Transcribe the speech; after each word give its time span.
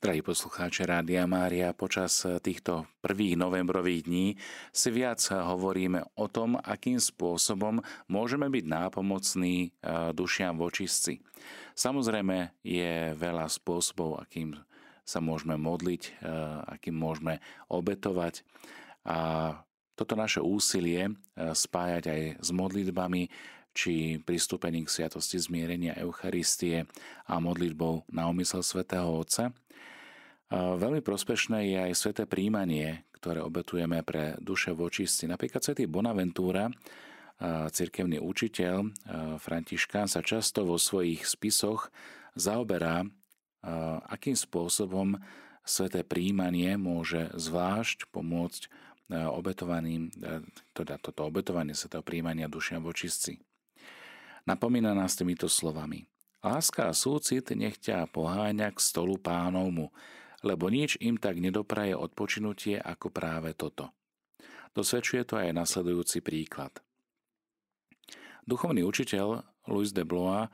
Drahí 0.00 0.24
poslucháči 0.24 0.88
Rádia 0.88 1.28
Mária, 1.28 1.76
počas 1.76 2.24
týchto 2.40 2.88
prvých 3.04 3.36
novembrových 3.36 4.08
dní 4.08 4.32
si 4.72 4.88
viac 4.88 5.20
hovoríme 5.28 6.16
o 6.16 6.24
tom, 6.24 6.56
akým 6.56 6.96
spôsobom 6.96 7.84
môžeme 8.08 8.48
byť 8.48 8.64
nápomocní 8.64 9.56
e, 9.60 9.70
dušiam 10.16 10.56
v 10.56 10.72
očistci. 10.72 11.20
Samozrejme 11.76 12.64
je 12.64 13.12
veľa 13.12 13.44
spôsobov, 13.52 14.24
akým 14.24 14.56
sa 15.04 15.20
môžeme 15.20 15.60
modliť, 15.60 16.02
e, 16.08 16.10
akým 16.80 16.96
môžeme 16.96 17.44
obetovať. 17.68 18.40
A 19.04 19.52
toto 20.00 20.16
naše 20.16 20.40
úsilie 20.40 21.12
e, 21.12 21.52
spájať 21.52 22.04
aj 22.08 22.22
s 22.40 22.48
modlitbami, 22.56 23.28
či 23.76 24.18
pristúpením 24.24 24.88
k 24.88 24.96
sviatosti 24.96 25.38
zmierenia 25.38 25.94
Eucharistie 26.00 26.88
a 27.28 27.36
modlitbou 27.38 28.08
na 28.10 28.26
omysel 28.26 28.64
svätého 28.66 29.06
Otca, 29.06 29.54
Veľmi 30.50 30.98
prospešné 30.98 31.58
je 31.70 31.78
aj 31.78 31.92
sveté 31.94 32.26
príjmanie, 32.26 33.06
ktoré 33.14 33.38
obetujeme 33.38 34.02
pre 34.02 34.34
duše 34.42 34.74
v 34.74 34.90
očistci. 34.90 35.30
Napríklad 35.30 35.62
svätý 35.62 35.86
Bonaventúra, 35.86 36.74
cirkevný 37.70 38.18
učiteľ 38.18 38.90
Františkán 39.38 40.10
sa 40.10 40.26
často 40.26 40.66
vo 40.66 40.74
svojich 40.74 41.22
spisoch 41.22 41.94
zaoberá, 42.34 43.06
akým 44.10 44.34
spôsobom 44.34 45.22
sveté 45.62 46.02
príjmanie 46.02 46.74
môže 46.74 47.30
zvlášť 47.38 48.10
pomôcť 48.10 48.66
obetovaným, 49.10 50.10
teda 50.74 50.98
toto 50.98 51.30
obetovanie 51.30 51.78
svetého 51.78 52.02
príjmania 52.02 52.50
dušia 52.50 52.82
v 52.82 52.90
očistci. 52.90 53.38
Napomína 54.50 54.98
nás 54.98 55.14
týmito 55.14 55.46
slovami. 55.46 56.10
Láska 56.42 56.90
a 56.90 56.96
súcit 56.96 57.46
nech 57.54 57.78
ťa 57.78 58.10
poháňa 58.10 58.74
k 58.74 58.78
stolu 58.82 59.14
pánovmu, 59.14 59.94
lebo 60.40 60.72
nič 60.72 60.96
im 61.00 61.20
tak 61.20 61.36
nedopraje 61.38 61.92
odpočinutie 61.96 62.80
ako 62.80 63.12
práve 63.12 63.52
toto. 63.52 63.92
Dosvedčuje 64.72 65.26
to 65.26 65.34
aj 65.36 65.50
nasledujúci 65.52 66.22
príklad. 66.22 66.72
Duchovný 68.46 68.86
učiteľ 68.86 69.44
Louis 69.68 69.92
de 69.92 70.02
Blois 70.06 70.48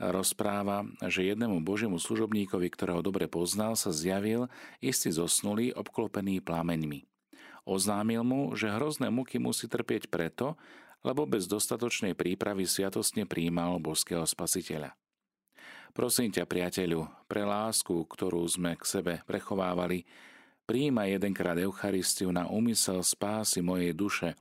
rozpráva, 0.00 0.88
že 1.04 1.28
jednému 1.28 1.60
božiemu 1.60 2.00
služobníkovi, 2.00 2.72
ktorého 2.72 3.04
dobre 3.04 3.28
poznal, 3.28 3.76
sa 3.76 3.92
zjavil 3.92 4.48
istý 4.80 5.12
zosnulý 5.12 5.76
obklopený 5.76 6.40
plameňmi. 6.40 7.04
Oznámil 7.68 8.24
mu, 8.24 8.40
že 8.56 8.72
hrozné 8.72 9.12
muky 9.12 9.36
musí 9.36 9.68
trpieť 9.68 10.08
preto, 10.08 10.56
lebo 11.04 11.28
bez 11.28 11.48
dostatočnej 11.48 12.16
prípravy 12.16 12.64
sviatostne 12.64 13.24
príjmal 13.28 13.80
božského 13.80 14.24
spasiteľa. 14.24 14.96
Prosím 15.90 16.30
ťa, 16.30 16.46
priateľu, 16.46 17.10
pre 17.26 17.42
lásku, 17.42 17.90
ktorú 17.90 18.46
sme 18.46 18.78
k 18.78 18.86
sebe 18.86 19.14
prechovávali, 19.26 20.06
príjma 20.62 21.10
jedenkrát 21.10 21.58
Eucharistiu 21.58 22.30
na 22.30 22.46
úmysel 22.46 23.02
spásy 23.02 23.58
mojej 23.58 23.90
duše, 23.90 24.38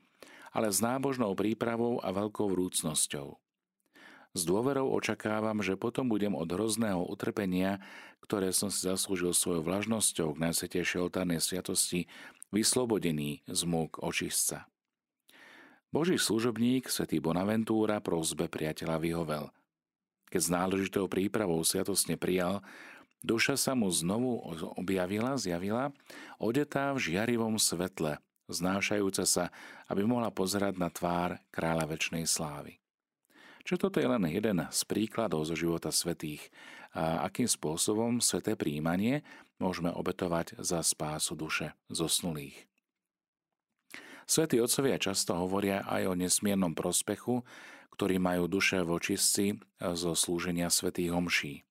ale 0.54 0.70
s 0.70 0.78
nábožnou 0.78 1.34
prípravou 1.34 1.98
a 2.06 2.14
veľkou 2.14 2.54
vrúcnosťou. 2.54 3.34
S 4.38 4.42
dôverou 4.46 4.94
očakávam, 4.94 5.66
že 5.66 5.74
potom 5.74 6.06
budem 6.06 6.38
od 6.38 6.46
hrozného 6.46 7.02
utrpenia, 7.10 7.82
ktoré 8.22 8.54
som 8.54 8.70
si 8.70 8.86
zaslúžil 8.86 9.34
svojou 9.34 9.66
vlažnosťou 9.66 10.38
k 10.38 10.42
najsvetejšej 10.46 11.02
oltárnej 11.02 11.42
sviatosti, 11.42 12.06
vyslobodený 12.54 13.42
z 13.50 13.62
múk 13.66 13.98
očistca. 14.06 14.70
Boží 15.90 16.22
služobník, 16.22 16.94
svätý 16.94 17.18
Bonaventúra, 17.18 18.06
prosbe 18.06 18.46
priateľa 18.46 19.02
vyhovel– 19.02 19.46
keď 20.30 20.42
s 20.42 20.50
náležitou 20.54 21.06
prípravou 21.10 21.62
sviatosne 21.66 22.16
prijal, 22.16 22.62
duša 23.26 23.58
sa 23.58 23.74
mu 23.74 23.90
znovu 23.90 24.40
objavila, 24.78 25.36
zjavila, 25.36 25.92
odetá 26.38 26.94
v 26.94 27.12
žiarivom 27.12 27.58
svetle, 27.58 28.22
znášajúca 28.50 29.26
sa, 29.26 29.50
aby 29.90 30.06
mohla 30.06 30.30
pozerať 30.30 30.78
na 30.78 30.94
tvár 30.94 31.42
kráľa 31.50 31.90
väčšnej 31.90 32.26
slávy. 32.30 32.78
Čo 33.66 33.78
toto 33.78 34.02
je 34.02 34.08
len 34.10 34.24
jeden 34.30 34.66
z 34.70 34.82
príkladov 34.88 35.46
zo 35.46 35.54
života 35.54 35.94
svetých 35.94 36.42
a 36.96 37.26
akým 37.30 37.46
spôsobom 37.46 38.18
sveté 38.18 38.58
príjmanie 38.58 39.22
môžeme 39.62 39.94
obetovať 39.94 40.58
za 40.58 40.82
spásu 40.82 41.38
duše 41.38 41.74
zosnulých. 41.92 42.69
Svetí 44.30 44.62
otcovia 44.62 45.02
často 45.02 45.34
hovoria 45.34 45.82
aj 45.90 46.06
o 46.06 46.14
nesmiernom 46.14 46.78
prospechu, 46.78 47.42
ktorí 47.98 48.22
majú 48.22 48.46
duše 48.46 48.86
v 48.86 49.02
očistci 49.02 49.58
zo 49.82 50.14
slúženia 50.14 50.70
svätých 50.70 51.10
homší. 51.10 51.66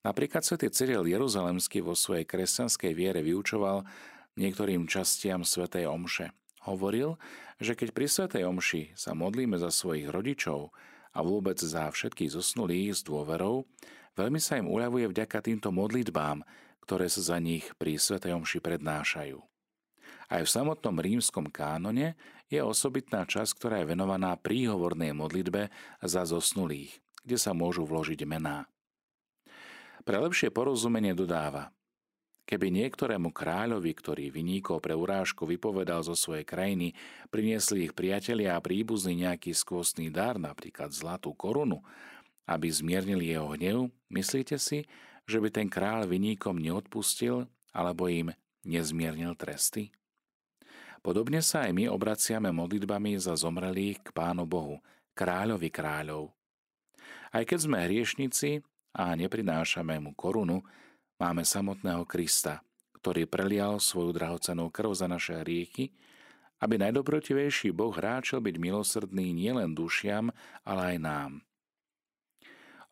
Napríklad 0.00 0.40
svätý 0.40 0.72
Cyril 0.72 1.04
Jeruzalemský 1.04 1.84
vo 1.84 1.92
svojej 1.92 2.24
kresťanskej 2.24 2.96
viere 2.96 3.20
vyučoval 3.20 3.84
niektorým 4.40 4.88
častiam 4.88 5.44
svätej 5.44 5.84
omše. 5.84 6.32
Hovoril, 6.64 7.20
že 7.60 7.76
keď 7.76 7.92
pri 7.92 8.06
svätej 8.08 8.48
omši 8.48 8.96
sa 8.96 9.12
modlíme 9.12 9.60
za 9.60 9.68
svojich 9.68 10.08
rodičov 10.08 10.72
a 11.12 11.20
vôbec 11.20 11.60
za 11.60 11.92
všetkých 11.92 12.32
zosnulých 12.32 12.96
s 12.96 13.00
dôverou, 13.04 13.68
veľmi 14.16 14.40
sa 14.40 14.56
im 14.56 14.64
uľavuje 14.64 15.12
vďaka 15.12 15.44
týmto 15.44 15.68
modlitbám, 15.68 16.40
ktoré 16.88 17.12
sa 17.12 17.20
za 17.20 17.36
nich 17.36 17.68
pri 17.76 18.00
svätej 18.00 18.32
omši 18.32 18.64
prednášajú. 18.64 19.51
Aj 20.32 20.40
v 20.40 20.48
samotnom 20.48 20.96
rímskom 20.96 21.52
kánone 21.52 22.16
je 22.48 22.56
osobitná 22.64 23.28
časť, 23.28 23.52
ktorá 23.52 23.84
je 23.84 23.92
venovaná 23.92 24.32
príhovornej 24.40 25.12
modlitbe 25.12 25.68
za 26.00 26.24
zosnulých, 26.24 27.04
kde 27.20 27.36
sa 27.36 27.52
môžu 27.52 27.84
vložiť 27.84 28.24
mená. 28.24 28.64
Pre 30.08 30.16
lepšie 30.16 30.48
porozumenie 30.48 31.12
dodáva, 31.12 31.68
keby 32.48 32.72
niektorému 32.72 33.28
kráľovi, 33.28 33.92
ktorý 33.92 34.32
vyníkol 34.32 34.80
pre 34.80 34.96
urážku 34.96 35.44
vypovedal 35.44 36.00
zo 36.00 36.16
svojej 36.16 36.48
krajiny, 36.48 36.96
priniesli 37.28 37.84
ich 37.84 37.92
priatelia 37.92 38.56
a 38.56 38.64
príbuzný 38.64 39.28
nejaký 39.28 39.52
skvostný 39.52 40.08
dar, 40.08 40.40
napríklad 40.40 40.96
zlatú 40.96 41.36
korunu, 41.36 41.84
aby 42.48 42.72
zmiernili 42.72 43.36
jeho 43.36 43.52
hnev, 43.52 43.92
myslíte 44.08 44.56
si, 44.56 44.88
že 45.28 45.38
by 45.44 45.52
ten 45.52 45.68
kráľ 45.68 46.08
vyníkom 46.08 46.56
neodpustil 46.56 47.52
alebo 47.76 48.08
im 48.08 48.32
nezmiernil 48.64 49.36
tresty? 49.36 49.92
Podobne 51.02 51.42
sa 51.42 51.66
aj 51.66 51.74
my 51.74 51.90
obraciame 51.90 52.54
modlitbami 52.54 53.18
za 53.18 53.34
zomrelých 53.34 54.06
k 54.06 54.08
Pánu 54.14 54.46
Bohu, 54.46 54.78
kráľovi 55.18 55.66
kráľov. 55.66 56.30
Aj 57.34 57.42
keď 57.42 57.58
sme 57.58 57.82
hriešnici 57.82 58.62
a 58.94 59.18
neprinášame 59.18 59.98
mu 59.98 60.14
korunu, 60.14 60.62
máme 61.18 61.42
samotného 61.42 62.06
Krista, 62.06 62.62
ktorý 63.02 63.26
prelial 63.26 63.82
svoju 63.82 64.14
drahocenú 64.14 64.70
krv 64.70 64.94
za 64.94 65.10
naše 65.10 65.42
hriechy, 65.42 65.90
aby 66.62 66.78
najdobrotivejší 66.78 67.74
Boh 67.74 67.90
ráčil 67.90 68.38
byť 68.38 68.54
milosrdný 68.62 69.34
nielen 69.34 69.74
dušiam, 69.74 70.30
ale 70.62 70.94
aj 70.94 70.96
nám. 71.02 71.32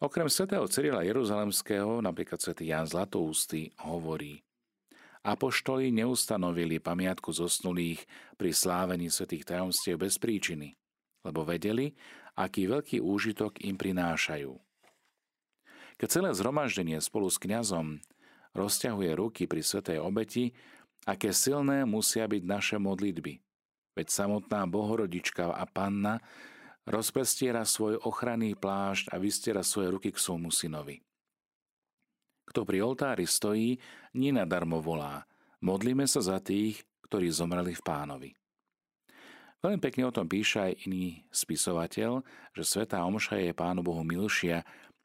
Okrem 0.03 0.27
svätého 0.27 0.67
Cyrila 0.67 1.07
Jeruzalemského, 1.07 2.03
napríklad 2.03 2.43
svätý 2.43 2.75
Jan 2.75 2.91
Zlatoústy, 2.91 3.71
hovorí 3.87 4.43
Apoštoli 5.21 5.93
neustanovili 5.93 6.81
pamiatku 6.81 7.29
zosnulých 7.29 8.09
pri 8.41 8.57
slávení 8.57 9.13
svetých 9.13 9.45
tajomstiev 9.45 10.01
bez 10.01 10.17
príčiny, 10.17 10.73
lebo 11.29 11.45
vedeli, 11.45 11.93
aký 12.41 12.65
veľký 12.65 13.05
úžitok 13.05 13.61
im 13.61 13.77
prinášajú. 13.77 14.57
Keď 16.01 16.09
celé 16.09 16.31
zhromaždenie 16.33 16.97
spolu 17.05 17.29
s 17.29 17.37
kňazom 17.37 18.01
rozťahuje 18.57 19.11
ruky 19.13 19.45
pri 19.45 19.61
svetej 19.61 20.01
obeti, 20.01 20.57
aké 21.05 21.37
silné 21.37 21.85
musia 21.85 22.25
byť 22.25 22.43
naše 22.49 22.77
modlitby. 22.81 23.45
Veď 23.93 24.09
samotná 24.09 24.65
Bohorodička 24.65 25.53
a 25.53 25.65
Panna 25.69 26.17
rozprestiera 26.89 27.69
svoj 27.69 28.01
ochranný 28.01 28.57
plášť 28.57 29.13
a 29.13 29.21
vystiera 29.21 29.61
svoje 29.61 29.93
ruky 29.93 30.09
k 30.09 30.17
svojmu 30.17 30.49
synovi. 30.49 31.05
Kto 32.51 32.67
pri 32.67 32.83
oltári 32.83 33.31
stojí, 33.31 33.79
nie 34.19 34.35
nadarmo 34.35 34.83
volá. 34.83 35.23
Modlíme 35.63 36.11
sa 36.11 36.19
za 36.19 36.43
tých, 36.43 36.83
ktorí 37.07 37.31
zomreli 37.31 37.79
v 37.79 37.87
pánovi. 37.87 38.31
Veľmi 39.61 39.79
pekne 39.79 40.09
o 40.09 40.15
tom 40.15 40.27
píše 40.27 40.59
aj 40.59 40.89
iný 40.89 41.23
spisovateľ, 41.31 42.27
že 42.57 42.65
Svetá 42.65 43.07
Omša 43.07 43.39
je 43.45 43.53
Pánu 43.55 43.85
Bohu 43.85 44.01
milšia, 44.03 44.65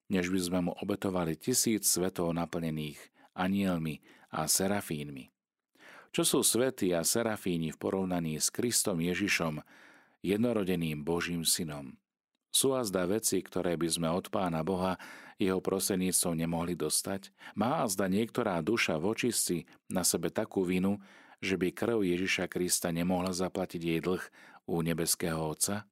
než 0.10 0.31
by 0.31 0.40
sme 0.42 0.60
mu 0.69 0.72
obetovali 0.80 1.36
tisíc 1.36 1.86
svetov 1.92 2.31
naplnených 2.34 2.98
anielmi 3.36 4.00
a 4.31 4.48
serafínmi. 4.48 5.28
Čo 6.16 6.24
sú 6.24 6.40
svety 6.40 6.96
a 6.96 7.04
serafíni 7.04 7.75
v 7.75 7.81
porovnaní 7.81 8.40
s 8.40 8.48
Kristom 8.48 9.04
Ježišom, 9.04 9.60
jednorodeným 10.24 11.04
Božím 11.04 11.44
synom? 11.44 12.00
Sú 12.56 12.72
azda 12.72 13.04
veci, 13.04 13.44
ktoré 13.44 13.75
by 13.75 13.88
sme 13.92 14.07
od 14.07 14.31
Pána 14.31 14.63
Boha 14.63 14.96
jeho 15.36 15.60
proseníctvom 15.60 16.40
nemohli 16.40 16.72
dostať? 16.72 17.36
Má 17.60 17.84
azda 17.84 18.07
niektorá 18.07 18.63
duša 18.63 18.96
v 18.96 19.12
očistci 19.12 19.57
na 19.92 20.07
sebe 20.07 20.31
takú 20.31 20.63
vinu, 20.63 21.04
že 21.44 21.60
by 21.60 21.75
krv 21.75 22.00
Ježiša 22.07 22.48
Krista 22.48 22.96
nemohla 22.96 23.36
zaplatiť 23.36 23.81
jej 23.84 24.00
dlh 24.00 24.24
u 24.72 24.75
nebeského 24.80 25.36
Otca? 25.36 25.84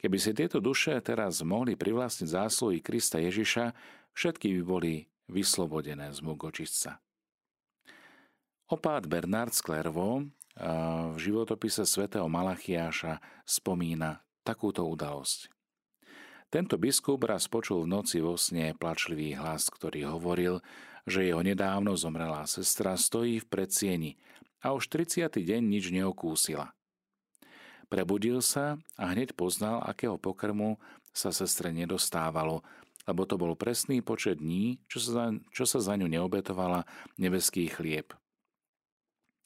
Keby 0.00 0.16
si 0.16 0.32
tieto 0.32 0.56
duše 0.56 0.96
teraz 1.04 1.44
mohli 1.44 1.76
privlastniť 1.76 2.32
zásluhy 2.32 2.80
Krista 2.80 3.20
Ježiša, 3.20 3.76
všetky 4.16 4.56
by 4.56 4.62
boli 4.64 5.04
vyslobodené 5.28 6.16
z 6.16 6.24
múk 6.24 6.48
očistca. 6.48 6.96
Opát 8.72 9.04
Bernard 9.04 9.52
Sklervo 9.52 10.32
v 11.12 11.16
životopise 11.20 11.84
svätého 11.84 12.24
Malachiáša 12.24 13.20
spomína 13.44 14.24
takúto 14.42 14.84
udalosť. 14.86 15.48
Tento 16.52 16.76
biskup 16.76 17.24
raz 17.24 17.48
počul 17.48 17.88
v 17.88 17.96
noci 17.96 18.20
vo 18.20 18.36
sne 18.36 18.76
plačlivý 18.76 19.40
hlas, 19.40 19.72
ktorý 19.72 20.12
hovoril, 20.12 20.60
že 21.08 21.24
jeho 21.24 21.40
nedávno 21.40 21.96
zomrelá 21.96 22.44
sestra 22.44 22.94
stojí 23.00 23.40
v 23.40 23.48
predsieni 23.48 24.10
a 24.60 24.76
už 24.76 24.92
30. 24.92 25.32
deň 25.32 25.62
nič 25.64 25.88
neokúsila. 25.90 26.76
Prebudil 27.88 28.44
sa 28.44 28.76
a 28.96 29.04
hneď 29.12 29.32
poznal, 29.36 29.80
akého 29.84 30.16
pokrmu 30.16 30.76
sa 31.12 31.28
sestre 31.28 31.72
nedostávalo, 31.72 32.64
lebo 33.04 33.26
to 33.26 33.36
bol 33.36 33.52
presný 33.58 34.00
počet 34.00 34.38
dní, 34.38 34.80
čo 34.86 35.02
sa 35.02 35.10
za, 35.12 35.24
čo 35.52 35.64
sa 35.68 35.78
za 35.82 35.96
ňu 35.98 36.08
neobetovala 36.08 36.86
nebeský 37.18 37.68
chlieb. 37.68 38.14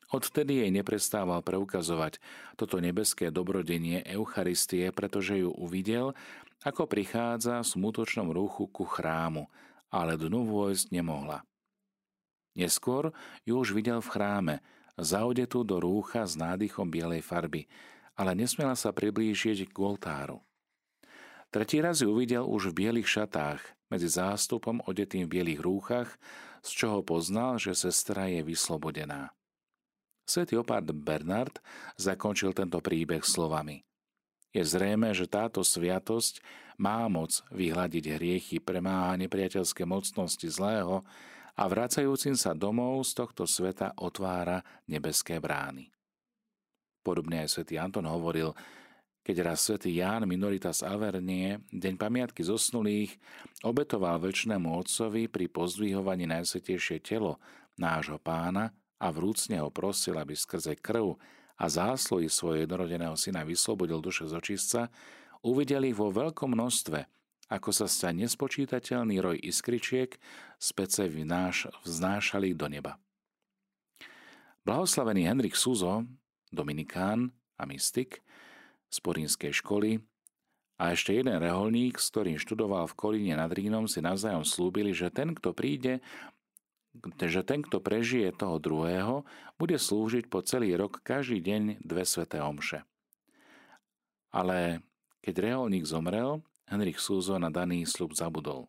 Odvtedy 0.06 0.62
jej 0.62 0.70
neprestával 0.70 1.42
preukazovať 1.42 2.22
toto 2.54 2.78
nebeské 2.78 3.34
dobrodenie 3.34 4.06
Eucharistie, 4.06 4.94
pretože 4.94 5.42
ju 5.42 5.50
uvidel, 5.50 6.14
ako 6.62 6.86
prichádza 6.86 7.62
v 7.62 7.70
smutočnom 7.74 8.30
ruchu 8.30 8.70
ku 8.70 8.86
chrámu, 8.86 9.50
ale 9.90 10.14
dnu 10.14 10.46
vojsť 10.46 10.94
nemohla. 10.94 11.42
Neskôr 12.54 13.12
ju 13.42 13.58
už 13.58 13.74
videl 13.74 13.98
v 13.98 14.08
chráme, 14.14 14.54
zaudetú 14.96 15.66
do 15.66 15.82
rúcha 15.82 16.24
s 16.24 16.38
nádychom 16.38 16.88
bielej 16.88 17.20
farby, 17.20 17.68
ale 18.16 18.32
nesmela 18.32 18.72
sa 18.78 18.96
priblížiť 18.96 19.68
k 19.68 19.76
oltáru. 19.76 20.40
Tretí 21.52 21.82
raz 21.84 22.00
ju 22.00 22.10
uvidel 22.10 22.48
už 22.48 22.72
v 22.72 22.86
bielých 22.86 23.08
šatách, 23.10 23.60
medzi 23.92 24.08
zástupom 24.10 24.82
odetým 24.88 25.28
v 25.28 25.38
bielých 25.38 25.60
rúchach, 25.62 26.10
z 26.64 26.70
čoho 26.74 27.04
poznal, 27.06 27.60
že 27.60 27.76
sestra 27.76 28.26
je 28.26 28.42
vyslobodená. 28.42 29.30
Svetý 30.26 30.58
opát 30.58 30.82
Bernard 30.82 31.62
zakončil 31.94 32.50
tento 32.50 32.82
príbeh 32.82 33.22
slovami. 33.22 33.86
Je 34.50 34.66
zrejme, 34.66 35.14
že 35.14 35.30
táto 35.30 35.62
sviatosť 35.62 36.42
má 36.82 37.06
moc 37.06 37.46
vyhľadiť 37.54 38.04
hriechy, 38.18 38.56
premáha 38.58 39.14
nepriateľské 39.16 39.86
mocnosti 39.86 40.50
zlého 40.50 41.06
a 41.56 41.62
vracajúcim 41.70 42.34
sa 42.34 42.52
domov 42.52 43.06
z 43.06 43.22
tohto 43.22 43.46
sveta 43.46 43.94
otvára 43.96 44.60
nebeské 44.90 45.38
brány. 45.38 45.88
Podobne 47.00 47.46
aj 47.46 47.54
svätý 47.54 47.78
Anton 47.78 48.04
hovoril, 48.04 48.50
keď 49.22 49.36
raz 49.46 49.62
svätý 49.62 49.94
Ján 49.94 50.26
Minoritas 50.26 50.82
Avernie, 50.82 51.62
deň 51.70 51.94
pamiatky 51.94 52.42
zosnulých, 52.42 53.14
obetoval 53.62 54.18
väčšnému 54.18 54.74
otcovi 54.74 55.30
pri 55.30 55.46
pozdvihovaní 55.50 56.26
najsvetejšie 56.26 56.98
telo 57.02 57.38
nášho 57.78 58.18
pána, 58.18 58.74
a 58.96 59.06
vrúcne 59.12 59.60
ho 59.60 59.68
prosil, 59.68 60.16
aby 60.16 60.32
skrze 60.32 60.76
krv 60.78 61.16
a 61.56 61.64
zásluhy 61.68 62.28
svojho 62.28 62.64
jednorodeného 62.68 63.16
syna 63.16 63.44
vyslobodil 63.44 64.00
duše 64.00 64.28
z 64.28 64.36
očistca, 64.36 64.80
uvidel 65.40 65.88
ich 65.88 65.96
vo 65.96 66.12
veľkom 66.12 66.52
množstve, 66.52 67.00
ako 67.46 67.70
sa 67.70 67.86
sta 67.86 68.10
nespočítateľný 68.10 69.22
roj 69.22 69.36
iskričiek 69.38 70.18
z 70.58 70.68
pece 70.74 71.06
vnáš, 71.06 71.70
vznášali 71.86 72.52
do 72.52 72.66
neba. 72.66 72.98
Blahoslavený 74.66 75.30
Henrik 75.30 75.54
Suzo, 75.54 76.02
dominikán 76.50 77.30
a 77.54 77.62
mystik 77.70 78.26
z 78.90 78.98
porínskej 78.98 79.54
školy 79.62 80.02
a 80.76 80.92
ešte 80.92 81.14
jeden 81.14 81.38
reholník, 81.38 81.96
s 81.96 82.10
ktorým 82.10 82.36
študoval 82.36 82.90
v 82.90 82.98
Kolíne 82.98 83.34
nad 83.38 83.48
Rínom, 83.48 83.86
si 83.86 84.02
navzájom 84.02 84.42
slúbili, 84.42 84.90
že 84.90 85.08
ten, 85.08 85.32
kto 85.32 85.54
príde 85.54 86.02
že 87.22 87.42
ten, 87.46 87.60
kto 87.62 87.78
prežije 87.80 88.32
toho 88.34 88.60
druhého, 88.60 89.26
bude 89.56 89.76
slúžiť 89.80 90.28
po 90.28 90.44
celý 90.44 90.76
rok 90.76 91.00
každý 91.00 91.40
deň 91.40 91.80
dve 91.80 92.04
sveté 92.04 92.42
omše. 92.42 92.84
Ale 94.34 94.84
keď 95.24 95.34
reholník 95.42 95.88
zomrel, 95.88 96.44
Henrik 96.66 96.98
Súzo 96.98 97.38
na 97.38 97.48
daný 97.48 97.86
slub 97.86 98.12
zabudol. 98.12 98.66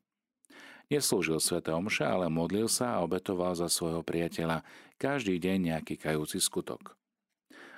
Neslúžil 0.88 1.44
sveté 1.44 1.75
omše, 1.75 2.07
ale 2.07 2.31
modlil 2.31 2.71
sa 2.71 2.95
a 2.95 3.03
obetoval 3.03 3.51
za 3.57 3.68
svojho 3.68 4.06
priateľa 4.06 4.63
každý 4.95 5.35
deň 5.35 5.75
nejaký 5.75 6.00
kajúci 6.00 6.39
skutok. 6.39 6.95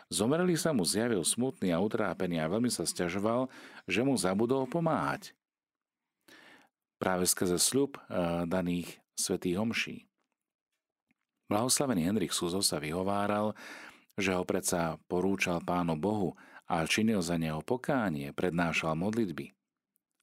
Zomreli 0.09 0.57
sa 0.57 0.73
mu 0.73 0.81
zjavil 0.81 1.21
smutný 1.21 1.69
a 1.69 1.81
utrápený 1.81 2.41
a 2.41 2.49
veľmi 2.49 2.73
sa 2.73 2.85
stiažoval, 2.85 3.45
že 3.85 4.01
mu 4.01 4.17
zabudol 4.17 4.65
pomáhať. 4.65 5.37
Práve 6.97 7.29
skrze 7.29 7.61
sľub 7.61 7.97
eh, 7.97 8.43
daných 8.49 8.97
svetých 9.13 9.57
homší. 9.61 10.08
Blahoslavený 11.49 12.05
Henrik 12.05 12.29
Suzo 12.29 12.61
sa 12.61 12.77
vyhováral, 12.77 13.57
že 14.13 14.37
ho 14.37 14.45
predsa 14.45 15.01
porúčal 15.09 15.65
pánu 15.65 15.97
Bohu 15.97 16.37
a 16.69 16.85
činil 16.85 17.25
za 17.25 17.41
neho 17.41 17.65
pokánie, 17.65 18.29
prednášal 18.37 18.93
modlitby. 18.93 19.49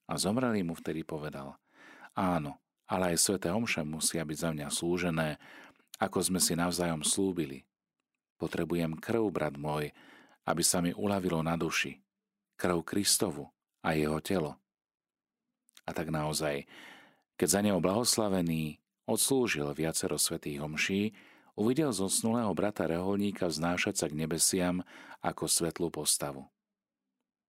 A 0.06 0.14
zomrelý 0.14 0.62
mu 0.62 0.78
vtedy 0.78 1.02
povedal, 1.02 1.58
áno, 2.14 2.62
ale 2.86 3.12
aj 3.12 3.18
sveté 3.18 3.50
omše 3.50 3.82
musia 3.82 4.22
byť 4.22 4.38
za 4.38 4.50
mňa 4.54 4.68
slúžené, 4.70 5.28
ako 5.98 6.22
sme 6.22 6.38
si 6.38 6.54
navzájom 6.54 7.02
slúbili. 7.02 7.66
Potrebujem 8.38 8.94
krv, 8.94 9.26
brat 9.34 9.58
môj, 9.58 9.90
aby 10.46 10.62
sa 10.62 10.78
mi 10.78 10.94
uľavilo 10.94 11.42
na 11.42 11.58
duši. 11.58 11.98
Krv 12.54 12.86
Kristovu 12.86 13.50
a 13.82 13.98
jeho 13.98 14.22
telo. 14.22 14.54
A 15.82 15.90
tak 15.90 16.14
naozaj, 16.14 16.70
keď 17.34 17.48
za 17.50 17.60
neho 17.66 17.82
blahoslavený 17.82 18.78
odslúžil 19.06 19.70
viacero 19.72 20.18
svetých 20.18 20.60
homší, 20.60 21.14
uvidel 21.54 21.94
zosnulého 21.94 22.52
brata 22.52 22.84
reholníka 22.84 23.48
vznášať 23.48 23.94
sa 23.96 24.06
k 24.10 24.18
nebesiam 24.18 24.82
ako 25.22 25.48
svetlú 25.48 25.88
postavu. 25.88 26.44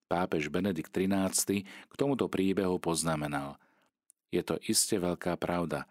Pápež 0.07 0.47
Benedikt 0.47 0.95
XIII 0.95 1.67
k 1.67 1.93
tomuto 1.99 2.31
príbehu 2.31 2.79
poznamenal 2.79 3.59
Je 4.31 4.39
to 4.39 4.55
iste 4.63 4.95
veľká 4.95 5.35
pravda, 5.35 5.83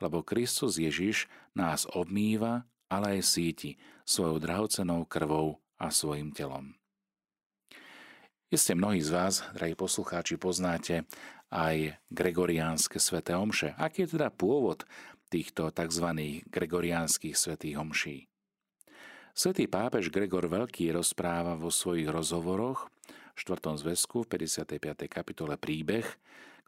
lebo 0.00 0.24
Kristus 0.24 0.80
Ježiš 0.80 1.28
nás 1.52 1.84
obmýva, 1.84 2.64
ale 2.88 3.20
aj 3.20 3.28
síti 3.28 3.70
svojou 4.08 4.40
drahocenou 4.40 5.04
krvou 5.04 5.60
a 5.76 5.92
svojim 5.92 6.32
telom. 6.32 6.72
Iste 8.48 8.72
mnohí 8.72 9.04
z 9.04 9.12
vás, 9.12 9.44
drahí 9.52 9.76
poslucháči, 9.76 10.40
poznáte 10.40 11.04
aj 11.48 11.96
gregoriánske 12.12 13.00
sveté 13.00 13.32
omše. 13.36 13.72
Aký 13.80 14.04
je 14.04 14.16
teda 14.16 14.28
pôvod 14.28 14.84
týchto 15.32 15.72
tzv. 15.72 16.06
gregoriánskych 16.48 17.36
svetých 17.36 17.76
homší? 17.80 18.16
Svetý 19.38 19.70
pápež 19.70 20.10
Gregor 20.10 20.50
Veľký 20.50 20.90
rozpráva 20.90 21.54
vo 21.54 21.70
svojich 21.70 22.10
rozhovoroch 22.10 22.90
v 23.32 23.38
4. 23.38 23.78
zväzku 23.86 24.26
v 24.26 24.34
55. 24.34 25.06
kapitole 25.06 25.54
príbeh, 25.54 26.02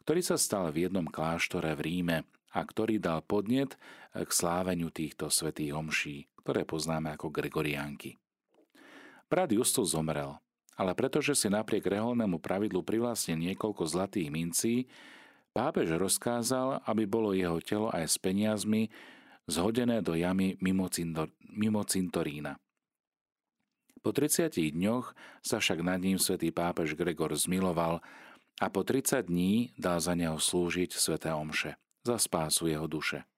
ktorý 0.07 0.21
sa 0.23 0.39
stal 0.39 0.71
v 0.71 0.87
jednom 0.87 1.03
kláštore 1.03 1.75
v 1.75 1.81
Ríme 1.83 2.17
a 2.55 2.59
ktorý 2.63 2.95
dal 2.95 3.19
podnet 3.27 3.75
k 4.15 4.29
sláveniu 4.31 4.87
týchto 4.87 5.27
svetých 5.27 5.75
homší, 5.75 6.31
ktoré 6.39 6.63
poznáme 6.63 7.11
ako 7.11 7.27
gregoriánky. 7.27 8.15
Brat 9.27 9.51
Justus 9.51 9.91
zomrel 9.91 10.39
ale 10.81 10.97
pretože 10.97 11.37
si 11.37 11.45
napriek 11.45 11.85
reholnému 11.85 12.41
pravidlu 12.41 12.81
privlastnil 12.81 13.37
niekoľko 13.37 13.85
zlatých 13.85 14.33
mincí, 14.33 14.89
pápež 15.53 15.93
rozkázal, 15.93 16.81
aby 16.89 17.05
bolo 17.05 17.37
jeho 17.37 17.61
telo 17.61 17.93
aj 17.93 18.09
s 18.09 18.17
peniazmi 18.17 18.89
zhodené 19.45 20.01
do 20.01 20.17
jamy 20.17 20.57
mimo, 20.57 20.89
cintor, 20.89 21.29
mimo 21.53 21.85
cintorína. 21.85 22.57
Po 24.01 24.09
30 24.09 24.49
dňoch 24.73 25.13
sa 25.45 25.61
však 25.61 25.85
nad 25.85 26.01
ním 26.01 26.17
svätý 26.17 26.49
pápež 26.49 26.97
Gregor 26.97 27.37
zmiloval 27.37 28.01
a 28.57 28.65
po 28.73 28.81
30 28.81 29.29
dní 29.29 29.77
dal 29.77 30.01
za 30.01 30.17
neho 30.17 30.41
slúžiť 30.41 30.97
sväté 30.97 31.29
omše 31.29 31.77
za 32.01 32.17
spásu 32.17 32.65
jeho 32.73 32.89
duše. 32.89 33.29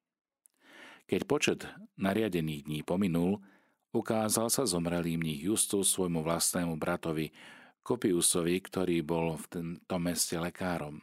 Keď 1.11 1.21
počet 1.27 1.67
nariadených 1.99 2.63
dní 2.63 2.79
pominul, 2.87 3.43
Ukázal 3.93 4.49
sa 4.49 4.65
zomrelý 4.65 5.21
mních 5.21 5.53
Justus 5.53 5.93
svojmu 5.93 6.25
vlastnému 6.25 6.73
bratovi 6.81 7.29
Kopiusovi, 7.85 8.57
ktorý 8.57 9.05
bol 9.05 9.37
v 9.37 9.77
tom 9.85 10.01
meste 10.01 10.33
lekárom. 10.33 10.97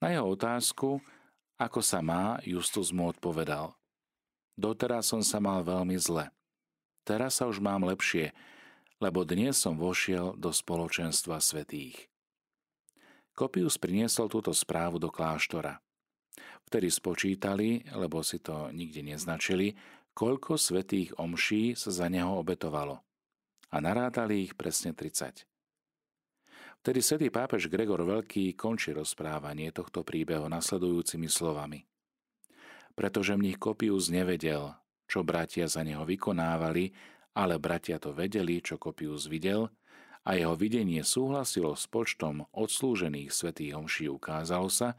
Na 0.00 0.08
jeho 0.08 0.24
otázku, 0.24 1.04
ako 1.60 1.80
sa 1.84 2.00
má, 2.00 2.40
Justus 2.48 2.96
mu 2.96 3.12
odpovedal. 3.12 3.76
Doteraz 4.56 5.12
som 5.12 5.20
sa 5.20 5.36
mal 5.36 5.60
veľmi 5.60 6.00
zle. 6.00 6.32
Teraz 7.04 7.38
sa 7.38 7.44
už 7.44 7.60
mám 7.60 7.84
lepšie, 7.84 8.32
lebo 8.96 9.28
dnes 9.28 9.60
som 9.60 9.76
vošiel 9.76 10.32
do 10.40 10.48
spoločenstva 10.48 11.44
svetých. 11.44 12.08
Kopius 13.36 13.76
priniesol 13.76 14.32
túto 14.32 14.56
správu 14.56 14.96
do 14.96 15.12
kláštora. 15.12 15.76
Vtedy 16.68 16.88
spočítali, 16.88 17.84
lebo 17.92 18.24
si 18.24 18.40
to 18.40 18.72
nikde 18.72 19.04
neznačili, 19.04 19.76
koľko 20.12 20.60
svetých 20.60 21.16
omší 21.16 21.76
sa 21.76 21.90
za 21.92 22.06
neho 22.08 22.36
obetovalo. 22.36 23.00
A 23.72 23.76
narátali 23.80 24.44
ich 24.44 24.52
presne 24.52 24.92
30. 24.92 25.48
Vtedy 26.82 27.00
svätý 27.00 27.28
pápež 27.30 27.70
Gregor 27.70 28.02
Veľký 28.02 28.58
končí 28.58 28.90
rozprávanie 28.90 29.70
tohto 29.70 30.02
príbehu 30.02 30.50
nasledujúcimi 30.50 31.30
slovami. 31.30 31.86
Pretože 32.92 33.38
mních 33.38 33.56
Kopius 33.56 34.12
nevedel, 34.12 34.74
čo 35.06 35.24
bratia 35.24 35.70
za 35.70 35.86
neho 35.86 36.02
vykonávali, 36.02 36.92
ale 37.32 37.56
bratia 37.56 37.96
to 37.96 38.12
vedeli, 38.12 38.60
čo 38.60 38.76
Kopius 38.76 39.30
videl, 39.30 39.72
a 40.22 40.38
jeho 40.38 40.54
videnie 40.54 41.02
súhlasilo 41.02 41.74
s 41.74 41.90
počtom 41.90 42.46
odslúžených 42.54 43.30
svetých 43.30 43.74
homší, 43.74 44.06
ukázalo 44.10 44.70
sa, 44.70 44.94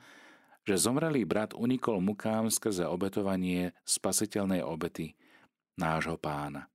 že 0.64 0.80
zomrelý 0.80 1.28
brat 1.28 1.52
unikol 1.52 2.00
mukám 2.00 2.48
skrze 2.48 2.88
obetovanie 2.88 3.76
spasiteľnej 3.84 4.64
obety 4.64 5.16
nášho 5.76 6.16
pána. 6.16 6.72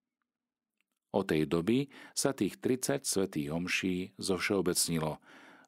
Od 1.08 1.24
tej 1.24 1.48
doby 1.48 1.88
sa 2.12 2.36
tých 2.36 2.60
30 2.60 3.08
svetých 3.08 3.48
homší 3.48 4.12
zovšeobecnilo. 4.20 5.16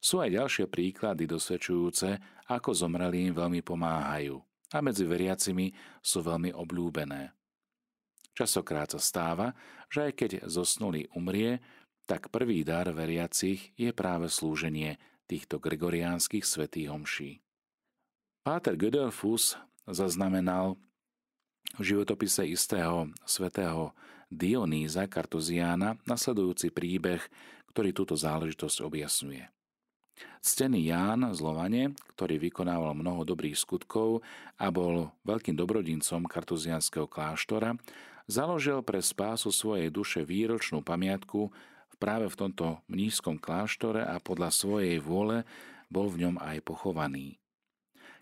Sú 0.00 0.20
aj 0.20 0.36
ďalšie 0.36 0.68
príklady 0.68 1.24
dosvedčujúce, 1.24 2.20
ako 2.52 2.76
zomrelí 2.76 3.32
im 3.32 3.34
veľmi 3.36 3.64
pomáhajú 3.64 4.36
a 4.70 4.78
medzi 4.78 5.04
veriacimi 5.08 5.72
sú 5.98 6.22
veľmi 6.22 6.54
obľúbené. 6.54 7.34
Časokrát 8.36 8.94
sa 8.94 9.00
stáva, 9.02 9.52
že 9.90 10.08
aj 10.08 10.12
keď 10.14 10.30
zosnulý 10.46 11.10
umrie, 11.12 11.58
tak 12.06 12.30
prvý 12.30 12.62
dar 12.62 12.88
veriacich 12.94 13.74
je 13.74 13.90
práve 13.90 14.30
slúženie 14.30 14.96
týchto 15.26 15.58
gregoriánskych 15.58 16.46
svetých 16.46 16.90
homší. 16.90 17.30
Páter 18.40 18.72
Gödelfus 18.72 19.60
zaznamenal 19.84 20.80
v 21.76 21.92
životopise 21.92 22.48
istého 22.48 23.12
svetého 23.28 23.92
Dionýza 24.32 25.04
Kartuziána 25.04 26.00
nasledujúci 26.08 26.72
príbeh, 26.72 27.20
ktorý 27.68 27.92
túto 27.92 28.16
záležitosť 28.16 28.80
objasňuje. 28.80 29.44
Ctený 30.40 30.88
Ján 30.88 31.28
z 31.36 31.38
Lovane, 31.44 31.92
ktorý 32.16 32.40
vykonával 32.40 32.96
mnoho 32.96 33.28
dobrých 33.28 33.60
skutkov 33.60 34.24
a 34.56 34.72
bol 34.72 35.12
veľkým 35.28 35.52
dobrodincom 35.52 36.24
kartuzianského 36.24 37.04
kláštora, 37.04 37.76
založil 38.24 38.80
pre 38.80 39.04
spásu 39.04 39.52
svojej 39.52 39.92
duše 39.92 40.24
výročnú 40.24 40.80
pamiatku 40.80 41.52
práve 42.00 42.32
v 42.32 42.38
tomto 42.40 42.80
mnížskom 42.88 43.36
kláštore 43.36 44.00
a 44.00 44.16
podľa 44.16 44.48
svojej 44.48 44.96
vôle 44.96 45.44
bol 45.92 46.08
v 46.08 46.24
ňom 46.24 46.40
aj 46.40 46.64
pochovaný. 46.64 47.36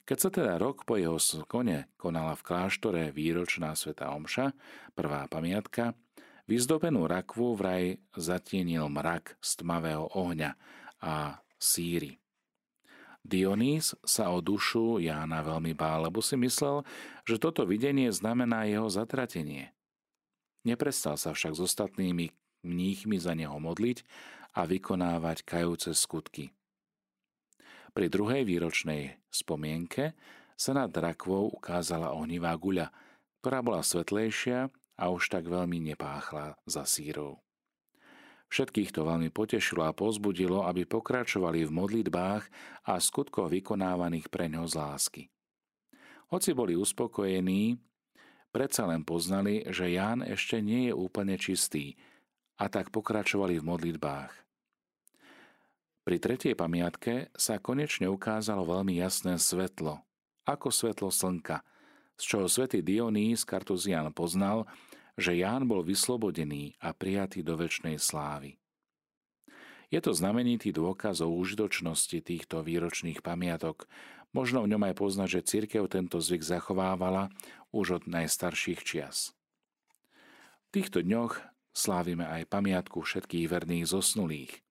Keď 0.09 0.17
sa 0.17 0.33
teda 0.33 0.57
rok 0.57 0.89
po 0.89 0.97
jeho 0.97 1.21
skone 1.21 1.93
konala 2.01 2.33
v 2.33 2.41
kláštore 2.41 3.13
výročná 3.13 3.77
sveta 3.77 4.09
Omša, 4.17 4.57
prvá 4.97 5.29
pamiatka, 5.29 5.93
vyzdobenú 6.49 7.05
rakvu 7.05 7.53
vraj 7.53 8.01
zatienil 8.17 8.89
mrak 8.89 9.37
z 9.45 9.51
tmavého 9.61 10.09
ohňa 10.17 10.57
a 11.05 11.45
síry. 11.61 12.17
Dionís 13.21 13.93
sa 14.01 14.33
o 14.33 14.41
dušu 14.41 14.97
Jána 15.05 15.45
veľmi 15.45 15.77
bál, 15.77 16.09
lebo 16.09 16.25
si 16.25 16.41
myslel, 16.41 16.89
že 17.29 17.37
toto 17.37 17.69
videnie 17.69 18.09
znamená 18.09 18.65
jeho 18.65 18.89
zatratenie. 18.89 19.77
Neprestal 20.65 21.21
sa 21.21 21.37
však 21.37 21.53
s 21.53 21.61
ostatnými 21.61 22.33
mníchmi 22.65 23.21
za 23.21 23.37
neho 23.37 23.61
modliť 23.61 24.09
a 24.57 24.65
vykonávať 24.65 25.45
kajúce 25.45 25.93
skutky. 25.93 26.57
Pri 27.99 28.07
druhej 28.07 28.47
výročnej 28.47 29.19
spomienke 29.27 30.15
sa 30.55 30.71
nad 30.71 30.95
rakvou 30.95 31.51
ukázala 31.51 32.15
ohnivá 32.15 32.55
guľa, 32.55 32.95
ktorá 33.43 33.59
bola 33.59 33.83
svetlejšia 33.83 34.71
a 34.71 35.05
už 35.11 35.27
tak 35.27 35.51
veľmi 35.51 35.83
nepáchla 35.83 36.55
za 36.63 36.87
sírou. 36.87 37.43
Všetkých 38.55 38.95
to 38.95 39.03
veľmi 39.03 39.35
potešilo 39.35 39.83
a 39.83 39.91
pozbudilo, 39.91 40.63
aby 40.63 40.87
pokračovali 40.87 41.67
v 41.67 41.75
modlitbách 41.75 42.47
a 42.87 43.03
skutkoch 43.03 43.51
vykonávaných 43.51 44.31
pre 44.31 44.47
ňo 44.47 44.71
z 44.71 44.79
lásky. 44.79 45.23
Hoci 46.31 46.55
boli 46.55 46.79
uspokojení, 46.79 47.83
predsa 48.55 48.87
len 48.87 49.03
poznali, 49.03 49.67
že 49.75 49.91
Ján 49.91 50.23
ešte 50.23 50.63
nie 50.63 50.87
je 50.87 50.95
úplne 50.95 51.35
čistý 51.35 51.99
a 52.63 52.71
tak 52.71 52.95
pokračovali 52.95 53.59
v 53.59 53.67
modlitbách. 53.67 54.48
Pri 56.09 56.17
tretej 56.17 56.57
pamiatke 56.57 57.29
sa 57.37 57.61
konečne 57.61 58.09
ukázalo 58.09 58.65
veľmi 58.65 58.97
jasné 58.97 59.37
svetlo, 59.37 60.01
ako 60.49 60.73
svetlo 60.73 61.13
slnka, 61.13 61.61
z 62.17 62.23
čoho 62.25 62.49
svätý 62.49 62.81
Dionýs 62.81 63.45
Kartuzian 63.45 64.09
poznal, 64.17 64.65
že 65.21 65.37
Ján 65.37 65.69
bol 65.69 65.85
vyslobodený 65.85 66.81
a 66.81 66.97
prijatý 66.97 67.45
do 67.45 67.61
väčšnej 67.61 68.01
slávy. 68.01 68.57
Je 69.93 70.01
to 70.01 70.17
znamenitý 70.17 70.73
dôkaz 70.73 71.21
o 71.21 71.29
užitočnosti 71.29 72.25
týchto 72.25 72.65
výročných 72.65 73.21
pamiatok. 73.21 73.85
Možno 74.33 74.65
v 74.65 74.73
ňom 74.73 74.89
aj 74.89 74.95
poznať, 74.97 75.29
že 75.29 75.49
církev 75.61 75.93
tento 75.93 76.25
zvyk 76.25 76.41
zachovávala 76.41 77.29
už 77.69 78.01
od 78.01 78.05
najstarších 78.09 78.81
čias. 78.81 79.37
V 80.73 80.81
týchto 80.81 81.05
dňoch 81.05 81.37
slávime 81.77 82.25
aj 82.25 82.49
pamiatku 82.49 83.05
všetkých 83.05 83.45
verných 83.45 83.85
zosnulých– 83.85 84.57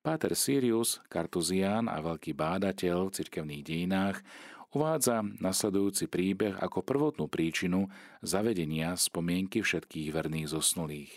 Páter 0.00 0.32
Sirius, 0.32 0.96
kartuzián 1.12 1.84
a 1.84 2.00
veľký 2.00 2.32
bádateľ 2.32 3.12
v 3.12 3.16
cirkevných 3.20 3.60
dejinách 3.60 4.24
uvádza 4.72 5.20
nasledujúci 5.20 6.08
príbeh 6.08 6.56
ako 6.56 6.80
prvotnú 6.80 7.28
príčinu 7.28 7.84
zavedenia 8.24 8.96
spomienky 8.96 9.60
všetkých 9.60 10.08
verných 10.08 10.48
zosnulých. 10.56 11.12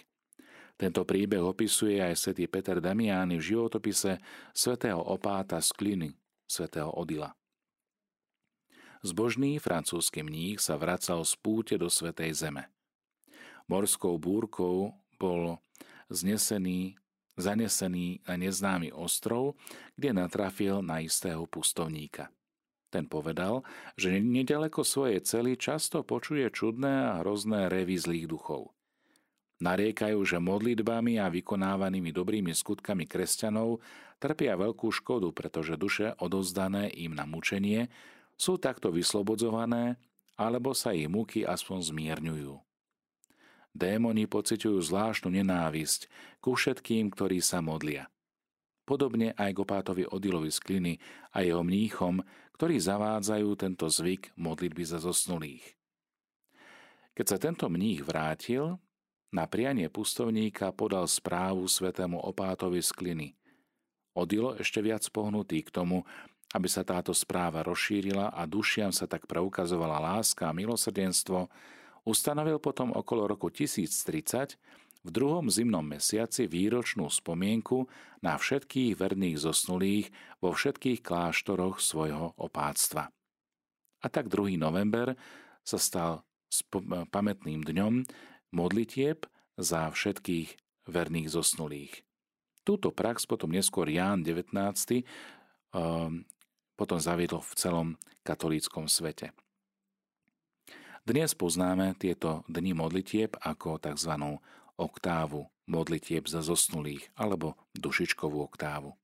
Tento 0.76 1.08
príbeh 1.08 1.40
opisuje 1.40 2.04
aj 2.04 2.28
svätý 2.28 2.52
Peter 2.52 2.84
Damiány 2.84 3.40
v 3.40 3.56
životopise 3.56 4.20
svätého 4.52 5.00
opáta 5.00 5.64
z 5.64 5.72
Kliny, 5.72 6.10
svätého 6.44 6.92
Odila. 6.92 7.32
Zbožný 9.00 9.64
francúzsky 9.64 10.28
mních 10.28 10.60
sa 10.60 10.76
vracal 10.76 11.24
z 11.24 11.40
púte 11.40 11.80
do 11.80 11.88
Svetej 11.88 12.36
Zeme. 12.36 12.68
Morskou 13.72 14.20
búrkou 14.20 14.92
bol 15.16 15.64
znesený 16.12 17.00
zanesený 17.38 18.22
na 18.26 18.36
neznámy 18.38 18.94
ostrov, 18.94 19.58
kde 19.98 20.14
natrafil 20.14 20.86
na 20.86 21.02
istého 21.02 21.46
pustovníka. 21.50 22.30
Ten 22.94 23.10
povedal, 23.10 23.66
že 23.98 24.22
nedaleko 24.22 24.86
svojej 24.86 25.26
cely 25.26 25.58
často 25.58 26.06
počuje 26.06 26.46
čudné 26.54 27.10
a 27.10 27.26
hrozné 27.26 27.66
revy 27.66 27.98
zlých 27.98 28.30
duchov. 28.30 28.70
Nariekajú, 29.64 30.20
že 30.28 30.38
modlitbami 30.44 31.18
a 31.18 31.32
vykonávanými 31.32 32.14
dobrými 32.14 32.54
skutkami 32.54 33.10
kresťanov 33.10 33.82
trpia 34.22 34.54
veľkú 34.60 34.92
škodu, 34.92 35.32
pretože 35.34 35.80
duše 35.80 36.14
odozdané 36.22 36.92
im 36.94 37.18
na 37.18 37.26
mučenie 37.26 37.90
sú 38.38 38.62
takto 38.62 38.94
vyslobodzované 38.94 39.98
alebo 40.38 40.74
sa 40.74 40.94
ich 40.94 41.10
muky 41.10 41.46
aspoň 41.46 41.80
zmierňujú. 41.90 42.73
Démoni 43.74 44.30
pociťujú 44.30 44.78
zvláštnu 44.78 45.34
nenávisť 45.34 46.06
ku 46.38 46.54
všetkým, 46.54 47.10
ktorí 47.10 47.42
sa 47.42 47.58
modlia. 47.58 48.06
Podobne 48.86 49.34
aj 49.34 49.50
Gopátovi 49.58 50.06
Odilovi 50.06 50.54
z 50.54 50.60
Kliny 50.62 50.94
a 51.34 51.42
jeho 51.42 51.66
mníchom, 51.66 52.22
ktorí 52.54 52.78
zavádzajú 52.78 53.50
tento 53.58 53.90
zvyk 53.90 54.38
modlitby 54.38 54.84
za 54.86 55.02
zosnulých. 55.02 55.66
Keď 57.18 57.26
sa 57.26 57.38
tento 57.42 57.66
mních 57.66 58.06
vrátil, 58.06 58.78
na 59.34 59.50
prianie 59.50 59.90
pustovníka 59.90 60.70
podal 60.70 61.10
správu 61.10 61.66
svetému 61.66 62.22
opátovi 62.22 62.86
z 62.86 62.92
Kliny. 62.94 63.28
Odilo 64.14 64.54
ešte 64.54 64.78
viac 64.86 65.02
pohnutý 65.10 65.66
k 65.66 65.74
tomu, 65.74 66.06
aby 66.54 66.70
sa 66.70 66.86
táto 66.86 67.10
správa 67.18 67.66
rozšírila 67.66 68.30
a 68.30 68.46
dušiam 68.46 68.94
sa 68.94 69.10
tak 69.10 69.26
preukazovala 69.26 69.98
láska 69.98 70.46
a 70.46 70.54
milosrdenstvo, 70.54 71.50
Ustanovil 72.04 72.60
potom 72.60 72.92
okolo 72.92 73.32
roku 73.32 73.48
1030 73.48 74.60
v 75.04 75.10
druhom 75.12 75.52
zimnom 75.52 75.84
mesiaci 75.84 76.48
výročnú 76.48 77.08
spomienku 77.12 77.88
na 78.24 78.40
všetkých 78.40 78.96
verných 78.96 79.40
zosnulých 79.40 80.12
vo 80.40 80.56
všetkých 80.56 81.04
kláštoroch 81.04 81.80
svojho 81.84 82.36
opáctva. 82.40 83.12
A 84.04 84.08
tak 84.12 84.28
2. 84.28 84.60
november 84.60 85.16
sa 85.64 85.80
stal 85.80 86.28
pamätným 87.12 87.64
dňom 87.64 87.94
modlitieb 88.52 89.28
za 89.56 89.92
všetkých 89.92 90.60
verných 90.88 91.32
zosnulých. 91.32 92.04
Túto 92.64 92.96
prax 92.96 93.28
potom 93.28 93.52
neskôr 93.52 93.88
Ján 93.92 94.24
19. 94.24 94.56
Ehm, 95.76 96.24
potom 96.80 97.00
zaviedol 97.00 97.44
v 97.44 97.54
celom 97.60 97.88
katolíckom 98.24 98.88
svete. 98.88 99.36
Dnes 101.04 101.36
poznáme 101.36 102.00
tieto 102.00 102.48
dni 102.48 102.72
modlitieb 102.72 103.36
ako 103.36 103.76
tzv. 103.76 104.40
oktávu 104.80 105.52
modlitieb 105.68 106.24
za 106.32 106.40
zosnulých 106.40 107.12
alebo 107.20 107.60
dušičkovú 107.76 108.40
oktávu. 108.40 108.96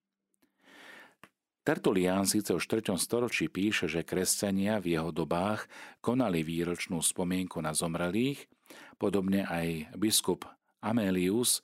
Tertulián 1.68 2.24
síce 2.24 2.56
už 2.56 2.72
v 2.72 2.96
3. 2.96 2.96
storočí 2.96 3.52
píše, 3.52 3.92
že 3.92 4.08
kresťania 4.08 4.80
v 4.80 4.96
jeho 4.96 5.12
dobách 5.12 5.68
konali 6.00 6.40
výročnú 6.40 7.04
spomienku 7.04 7.60
na 7.60 7.76
zomrelých, 7.76 8.48
podobne 8.96 9.44
aj 9.44 9.92
biskup 10.00 10.48
Amelius 10.80 11.60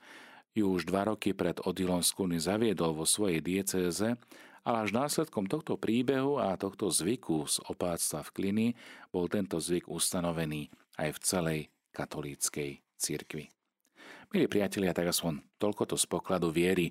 ju 0.52 0.68
už 0.68 0.84
dva 0.84 1.16
roky 1.16 1.32
pred 1.32 1.64
Odilom 1.64 2.04
Skúny 2.04 2.44
zaviedol 2.44 2.92
vo 2.92 3.08
svojej 3.08 3.40
diecéze 3.40 4.20
ale 4.66 4.78
až 4.82 4.98
následkom 4.98 5.46
tohto 5.46 5.78
príbehu 5.78 6.42
a 6.42 6.58
tohto 6.58 6.90
zvyku 6.90 7.46
z 7.46 7.62
opáctva 7.70 8.26
v 8.26 8.34
Kliny 8.34 8.68
bol 9.14 9.30
tento 9.30 9.62
zvyk 9.62 9.86
ustanovený 9.86 10.74
aj 10.98 11.10
v 11.14 11.20
celej 11.22 11.60
katolíckej 11.94 12.82
cirkvi. 12.98 13.54
Milí 14.34 14.50
priatelia, 14.50 14.92
tak 14.92 15.14
aspoň 15.14 15.46
toľko 15.62 15.94
to 15.94 15.96
z 16.02 16.06
pokladu 16.10 16.50
viery 16.50 16.90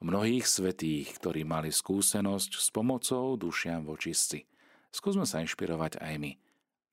mnohých 0.00 0.48
svetých, 0.48 1.12
ktorí 1.20 1.44
mali 1.44 1.68
skúsenosť 1.68 2.58
s 2.58 2.68
pomocou 2.72 3.36
dušiam 3.36 3.84
vočistci. 3.84 4.48
Skúsme 4.88 5.28
sa 5.28 5.44
inšpirovať 5.44 6.00
aj 6.00 6.14
my, 6.16 6.32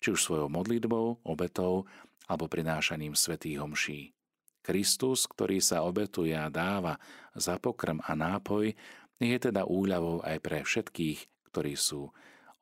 či 0.04 0.08
už 0.14 0.20
svojou 0.20 0.52
modlitbou, 0.52 1.24
obetou 1.24 1.88
alebo 2.28 2.52
prinášaním 2.52 3.16
svetých 3.16 3.58
homší. 3.64 4.12
Kristus, 4.60 5.26
ktorý 5.26 5.64
sa 5.64 5.82
obetuje 5.88 6.36
a 6.36 6.52
dáva 6.52 7.00
za 7.34 7.58
pokrm 7.58 8.04
a 8.06 8.14
nápoj, 8.14 8.76
je 9.20 9.38
teda 9.52 9.68
úľavou 9.68 10.24
aj 10.24 10.38
pre 10.40 10.64
všetkých, 10.64 11.52
ktorí 11.52 11.76
sú 11.76 12.12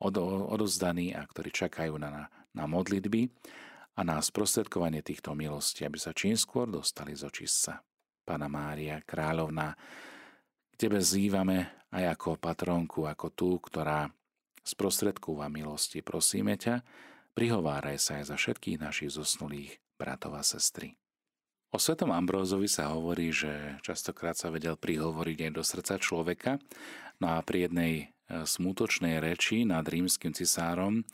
odozdaní 0.02 1.14
a 1.14 1.22
ktorí 1.22 1.50
čakajú 1.54 1.98
na, 1.98 2.30
na 2.54 2.64
modlitby 2.66 3.30
a 3.98 4.06
na 4.06 4.22
sprostredkovanie 4.22 5.02
týchto 5.02 5.34
milostí, 5.34 5.82
aby 5.82 5.98
sa 5.98 6.14
čím 6.14 6.38
skôr 6.38 6.70
dostali 6.70 7.14
z 7.14 7.26
očistca. 7.26 7.82
Pana 8.22 8.46
Mária, 8.46 9.02
kráľovná, 9.02 9.74
k 10.70 10.74
Tebe 10.78 11.02
zývame 11.02 11.88
aj 11.90 12.14
ako 12.14 12.38
patronku, 12.38 13.10
ako 13.10 13.26
tú, 13.34 13.58
ktorá 13.58 14.06
sprostredkúva 14.62 15.50
milosti. 15.50 16.04
Prosíme 16.04 16.54
ťa, 16.54 16.84
prihováraj 17.34 17.98
sa 17.98 18.22
aj 18.22 18.24
za 18.30 18.36
všetkých 18.36 18.78
našich 18.78 19.10
zosnulých 19.16 19.80
bratov 19.98 20.38
a 20.38 20.44
sestry. 20.46 20.94
O 21.68 21.76
svetom 21.76 22.16
Ambrózovi 22.16 22.64
sa 22.64 22.96
hovorí, 22.96 23.28
že 23.28 23.76
častokrát 23.84 24.32
sa 24.32 24.48
vedel 24.48 24.80
prihovoriť 24.80 25.38
aj 25.48 25.52
do 25.52 25.60
srdca 25.60 25.94
človeka, 26.00 26.56
no 27.20 27.36
a 27.36 27.44
pri 27.44 27.68
jednej 27.68 27.92
e, 28.00 28.04
smutočnej 28.48 29.20
reči 29.20 29.68
nad 29.68 29.84
rímským 29.84 30.32
cisárom 30.32 31.04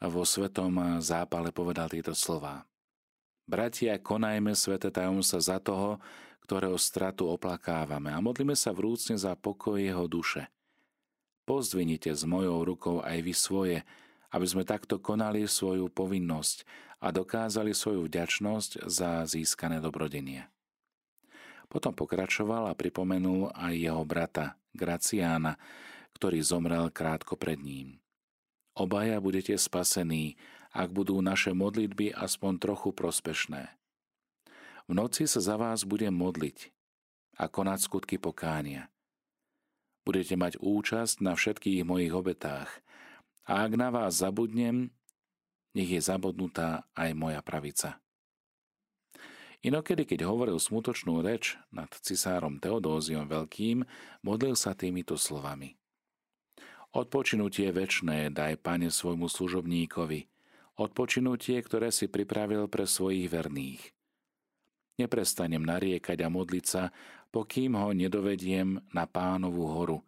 vo 0.00 0.24
svetom 0.24 1.00
zápale 1.04 1.52
povedal 1.52 1.92
tieto 1.92 2.16
slova. 2.16 2.64
Bratia, 3.44 4.00
konajme 4.00 4.56
svete 4.56 4.88
tajomstva 4.88 5.40
za 5.44 5.58
toho, 5.60 6.00
ktorého 6.48 6.80
stratu 6.80 7.28
oplakávame 7.28 8.08
a 8.08 8.24
modlíme 8.24 8.56
sa 8.56 8.72
vrúcne 8.72 9.20
za 9.20 9.36
pokoj 9.36 9.76
jeho 9.76 10.08
duše. 10.08 10.48
Pozdvinite 11.44 12.08
s 12.08 12.24
mojou 12.24 12.64
rukou 12.64 12.96
aj 13.04 13.20
vy 13.20 13.32
svoje, 13.36 13.78
aby 14.32 14.46
sme 14.48 14.64
takto 14.64 14.96
konali 14.96 15.44
svoju 15.44 15.92
povinnosť 15.92 16.64
a 17.04 17.12
dokázali 17.12 17.76
svoju 17.76 18.08
vďačnosť 18.08 18.88
za 18.88 19.28
získané 19.28 19.84
dobrodenie. 19.84 20.48
Potom 21.68 21.92
pokračoval 21.92 22.72
a 22.72 22.78
pripomenul 22.78 23.52
aj 23.52 23.74
jeho 23.76 24.00
brata 24.08 24.56
Graciána, 24.72 25.60
ktorý 26.16 26.40
zomrel 26.40 26.88
krátko 26.88 27.36
pred 27.36 27.60
ním. 27.60 28.00
Obaja 28.72 29.20
budete 29.20 29.52
spasení, 29.60 30.40
ak 30.72 30.90
budú 30.90 31.20
naše 31.20 31.52
modlitby 31.52 32.16
aspoň 32.16 32.58
trochu 32.58 32.90
prospešné. 32.90 33.70
V 34.88 34.92
noci 34.96 35.28
sa 35.28 35.44
za 35.44 35.54
vás 35.60 35.84
budem 35.84 36.10
modliť 36.10 36.72
a 37.38 37.46
konať 37.46 37.78
skutky 37.84 38.16
pokánia. 38.16 38.88
Budete 40.02 40.36
mať 40.36 40.60
účasť 40.60 41.20
na 41.20 41.36
všetkých 41.36 41.84
mojich 41.86 42.12
obetách 42.12 42.82
a 43.44 43.64
ak 43.64 43.72
na 43.76 43.88
vás 43.92 44.18
zabudnem, 44.20 44.92
nech 45.74 45.90
je 45.90 46.00
zabudnutá 46.00 46.86
aj 46.94 47.10
moja 47.12 47.42
pravica. 47.42 47.98
Inokedy, 49.64 50.04
keď 50.04 50.28
hovoril 50.28 50.60
smutočnú 50.60 51.24
reč 51.24 51.56
nad 51.72 51.88
cisárom 51.88 52.60
Teodóziom 52.60 53.24
Veľkým, 53.24 53.88
modlil 54.20 54.60
sa 54.60 54.76
týmito 54.76 55.16
slovami. 55.16 55.72
Odpočinutie 56.92 57.72
väčné 57.72 58.28
daj, 58.28 58.60
Pane, 58.60 58.92
svojmu 58.92 59.26
služobníkovi, 59.26 60.28
odpočinutie, 60.76 61.56
ktoré 61.64 61.88
si 61.88 62.12
pripravil 62.12 62.68
pre 62.68 62.84
svojich 62.84 63.26
verných. 63.32 63.82
Neprestanem 65.00 65.64
nariekať 65.64 66.22
a 66.22 66.28
modliť 66.28 66.64
sa, 66.68 66.92
pokým 67.32 67.74
ho 67.74 67.90
nedovediem 67.96 68.84
na 68.92 69.08
pánovú 69.08 69.66
horu, 69.72 69.98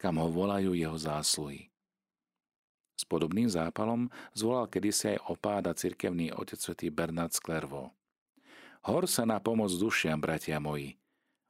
kam 0.00 0.16
ho 0.16 0.32
volajú 0.32 0.74
jeho 0.74 0.96
zásluhy. 0.96 1.73
S 2.94 3.02
podobným 3.02 3.50
zápalom 3.50 4.06
zvolal 4.38 4.70
kedysi 4.70 5.18
aj 5.18 5.34
opáda 5.34 5.74
cirkevný 5.74 6.30
otec 6.30 6.62
svätý 6.62 6.94
Bernard 6.94 7.34
Sklervo. 7.34 7.90
Hor 8.86 9.10
sa 9.10 9.26
na 9.26 9.42
pomoc 9.42 9.74
dušiam, 9.74 10.20
bratia 10.22 10.62
moji. 10.62 10.94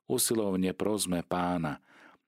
Usilovne 0.09 0.73
prosme 0.73 1.21
pána, 1.25 1.85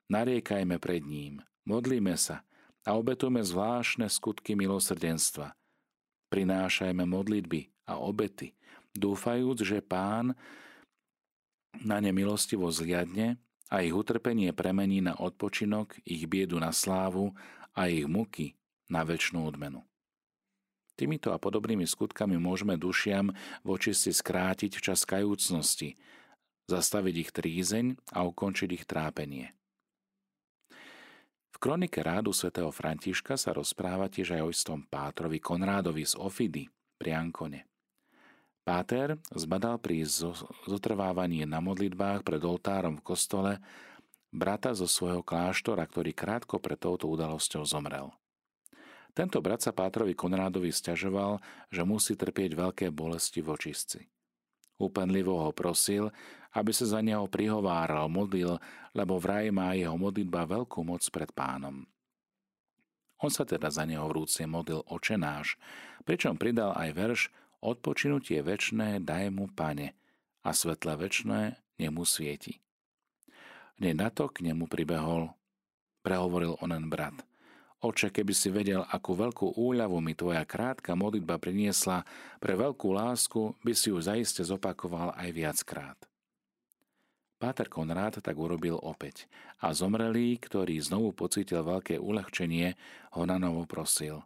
nariekajme 0.09 0.77
pred 0.77 1.01
ním, 1.01 1.41
modlíme 1.65 2.13
sa, 2.17 2.45
a 2.85 2.95
obetujme 2.95 3.41
zvláštne 3.41 4.07
skutky 4.07 4.53
milosrdenstva. 4.53 5.53
Prinášajme 6.27 7.03
modlitby 7.07 7.87
a 7.87 7.99
obety, 7.99 8.53
dúfajúc, 8.95 9.63
že 9.63 9.79
Pán 9.83 10.35
na 11.83 12.01
ne 12.01 12.11
milostivo 12.11 12.67
zliadne 12.69 13.37
a 13.69 13.85
ich 13.85 13.93
utrpenie 13.93 14.51
premení 14.51 15.03
na 15.03 15.13
odpočinok, 15.15 15.99
ich 16.03 16.25
biedu 16.25 16.57
na 16.57 16.73
slávu 16.73 17.31
a 17.77 17.87
ich 17.87 18.07
muky 18.09 18.57
na 18.87 19.03
väčšnú 19.03 19.43
odmenu. 19.43 19.83
Týmito 20.97 21.29
a 21.29 21.37
podobnými 21.37 21.85
skutkami 21.85 22.41
môžeme 22.41 22.73
dušiam 22.73 23.29
voči 23.61 23.93
si 23.93 24.09
skrátiť 24.09 24.81
čas 24.81 25.05
kajúcnosti, 25.05 25.93
zastaviť 26.65 27.15
ich 27.21 27.29
trízeň 27.29 27.85
a 28.17 28.25
ukončiť 28.25 28.69
ich 28.73 28.83
trápenie. 28.89 29.53
V 31.53 31.57
kronike 31.61 32.01
rádu 32.01 32.33
svätého 32.33 32.69
Františka 32.69 33.37
sa 33.37 33.53
rozpráva 33.53 34.09
tiež 34.09 34.37
aj 34.37 34.41
o 34.41 34.49
istom 34.49 34.79
Pátrovi 34.85 35.41
Konrádovi 35.41 36.05
z 36.05 36.13
Ofidy 36.17 36.69
pri 36.97 37.17
Ankone. 37.17 37.65
Páter 38.61 39.15
zbadal 39.31 39.79
pri 39.79 40.03
zotrvávaní 40.67 41.47
na 41.47 41.63
modlitbách 41.63 42.21
pred 42.27 42.41
oltárom 42.43 42.99
v 42.99 43.05
kostole 43.05 43.51
brata 44.33 44.75
zo 44.75 44.85
svojho 44.85 45.23
kláštora, 45.23 45.87
ktorý 45.87 46.11
krátko 46.11 46.59
pred 46.59 46.77
touto 46.77 47.07
udalosťou 47.07 47.63
zomrel. 47.63 48.11
Tento 49.17 49.41
brat 49.41 49.65
sa 49.65 49.73
Pátrovi 49.73 50.13
Konrádovi 50.13 50.69
stiažoval, 50.69 51.41
že 51.73 51.81
musí 51.81 52.13
trpieť 52.13 52.53
veľké 52.53 52.85
bolesti 52.93 53.41
v 53.41 53.49
očistci. 53.49 54.05
Úpenlivo 54.77 55.41
ho 55.41 55.49
prosil, 55.49 56.13
aby 56.53 56.69
sa 56.69 56.85
za 56.85 57.01
neho 57.01 57.25
prihováral, 57.25 58.13
modlil, 58.13 58.61
lebo 58.93 59.17
vraj 59.17 59.49
má 59.49 59.73
jeho 59.73 59.97
modlitba 59.97 60.45
veľkú 60.45 60.85
moc 60.85 61.01
pred 61.09 61.33
pánom. 61.33 61.89
On 63.17 63.33
sa 63.33 63.41
teda 63.41 63.73
za 63.73 63.89
neho 63.89 64.05
vrúcie 64.05 64.45
modlil 64.45 64.85
očenáš, 64.85 65.57
pričom 66.05 66.37
pridal 66.37 66.77
aj 66.77 66.89
verš 66.93 67.21
Odpočinutie 67.57 68.45
večné 68.45 69.01
daj 69.01 69.33
mu, 69.33 69.49
pane, 69.49 69.97
a 70.45 70.53
svetle 70.53 70.93
večné 70.93 71.57
nemu 71.81 72.05
svieti. 72.05 72.61
Hneď 73.81 73.95
na 73.97 74.13
to 74.13 74.29
k 74.29 74.45
nemu 74.45 74.69
pribehol, 74.69 75.33
prehovoril 76.05 76.61
onen 76.61 76.85
brat– 76.85 77.17
Oče, 77.77 78.09
keby 78.09 78.33
si 78.33 78.49
vedel, 78.49 78.81
akú 78.81 79.13
veľkú 79.13 79.53
úľavu 79.53 80.01
mi 80.01 80.17
tvoja 80.17 80.41
krátka 80.49 80.97
modlitba 80.97 81.37
priniesla, 81.37 82.01
pre 82.41 82.57
veľkú 82.57 82.89
lásku 82.89 83.53
by 83.61 83.73
si 83.77 83.93
ju 83.93 84.01
zaiste 84.01 84.41
zopakoval 84.41 85.13
aj 85.13 85.29
viackrát. 85.29 85.97
Páter 87.37 87.69
Konrád 87.69 88.17
tak 88.17 88.33
urobil 88.33 88.81
opäť 88.81 89.29
a 89.61 89.69
zomrelý, 89.77 90.41
ktorý 90.41 90.81
znovu 90.81 91.13
pocítil 91.13 91.61
veľké 91.61 92.01
uľahčenie, 92.01 92.73
ho 93.13 93.23
na 93.29 93.37
novo 93.37 93.69
prosil. 93.69 94.25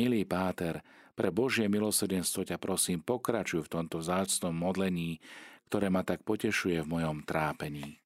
Milý 0.00 0.24
Páter, 0.24 0.80
pre 1.12 1.28
Božie 1.28 1.68
milosrdenstvo 1.68 2.48
ťa 2.48 2.56
prosím, 2.56 3.04
pokračuj 3.04 3.68
v 3.68 3.72
tomto 3.72 4.00
zácnom 4.00 4.56
modlení, 4.56 5.20
ktoré 5.68 5.92
ma 5.92 6.08
tak 6.08 6.24
potešuje 6.24 6.80
v 6.80 6.88
mojom 6.88 7.20
trápení. 7.28 8.00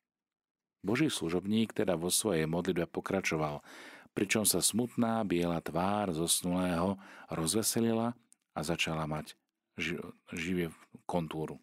Boží 0.83 1.07
služobník 1.07 1.71
teda 1.71 1.95
vo 1.95 2.11
svojej 2.11 2.51
modlitbe 2.51 2.91
pokračoval 2.91 3.63
pričom 4.13 4.43
sa 4.43 4.59
smutná 4.59 5.23
biela 5.23 5.63
tvár 5.63 6.11
zosnulého 6.13 6.99
rozveselila 7.31 8.15
a 8.55 8.61
začala 8.61 9.07
mať 9.07 9.39
živie 10.35 10.75
kontúru. 11.09 11.57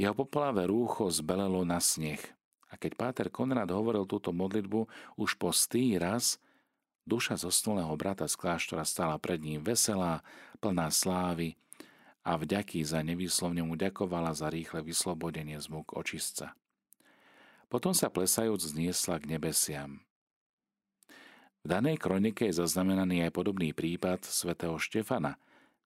Jeho 0.00 0.16
poplavé 0.16 0.66
rúcho 0.66 1.06
zbelelo 1.12 1.62
na 1.62 1.78
sneh 1.78 2.18
a 2.72 2.80
keď 2.80 2.92
Páter 2.96 3.28
Konrad 3.28 3.68
hovoril 3.68 4.08
túto 4.08 4.32
modlitbu 4.32 4.88
už 5.20 5.36
po 5.36 5.52
stý 5.52 6.00
raz, 6.00 6.40
duša 7.04 7.36
zosnulého 7.36 7.92
brata 8.00 8.24
z 8.24 8.34
kláštora 8.34 8.88
stála 8.88 9.20
pred 9.20 9.38
ním 9.44 9.60
veselá, 9.60 10.24
plná 10.64 10.88
slávy 10.88 11.60
a 12.24 12.38
vďaky 12.38 12.80
za 12.82 13.04
nevýslovne 13.04 13.60
mu 13.60 13.76
ďakovala 13.76 14.32
za 14.32 14.48
rýchle 14.48 14.80
vyslobodenie 14.80 15.60
z 15.60 15.66
múk 15.68 15.92
očistca. 15.92 16.56
Potom 17.68 17.92
sa 17.92 18.08
plesajúc 18.08 18.62
zniesla 18.62 19.20
k 19.20 19.36
nebesiam. 19.36 20.00
V 21.62 21.70
danej 21.70 22.02
kronike 22.02 22.50
je 22.50 22.58
zaznamenaný 22.58 23.22
aj 23.22 23.38
podobný 23.38 23.70
prípad 23.70 24.26
svätého 24.26 24.74
Štefana, 24.82 25.38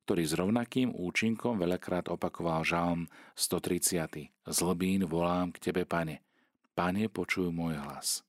ktorý 0.08 0.24
s 0.24 0.32
rovnakým 0.32 0.96
účinkom 0.96 1.60
veľakrát 1.60 2.08
opakoval 2.08 2.64
žalm 2.64 3.12
130. 3.36 4.32
Zlbín 4.48 5.04
volám 5.04 5.52
k 5.52 5.68
tebe, 5.68 5.84
pane. 5.84 6.24
Pane, 6.72 7.12
počuj 7.12 7.52
môj 7.52 7.76
hlas. 7.76 8.24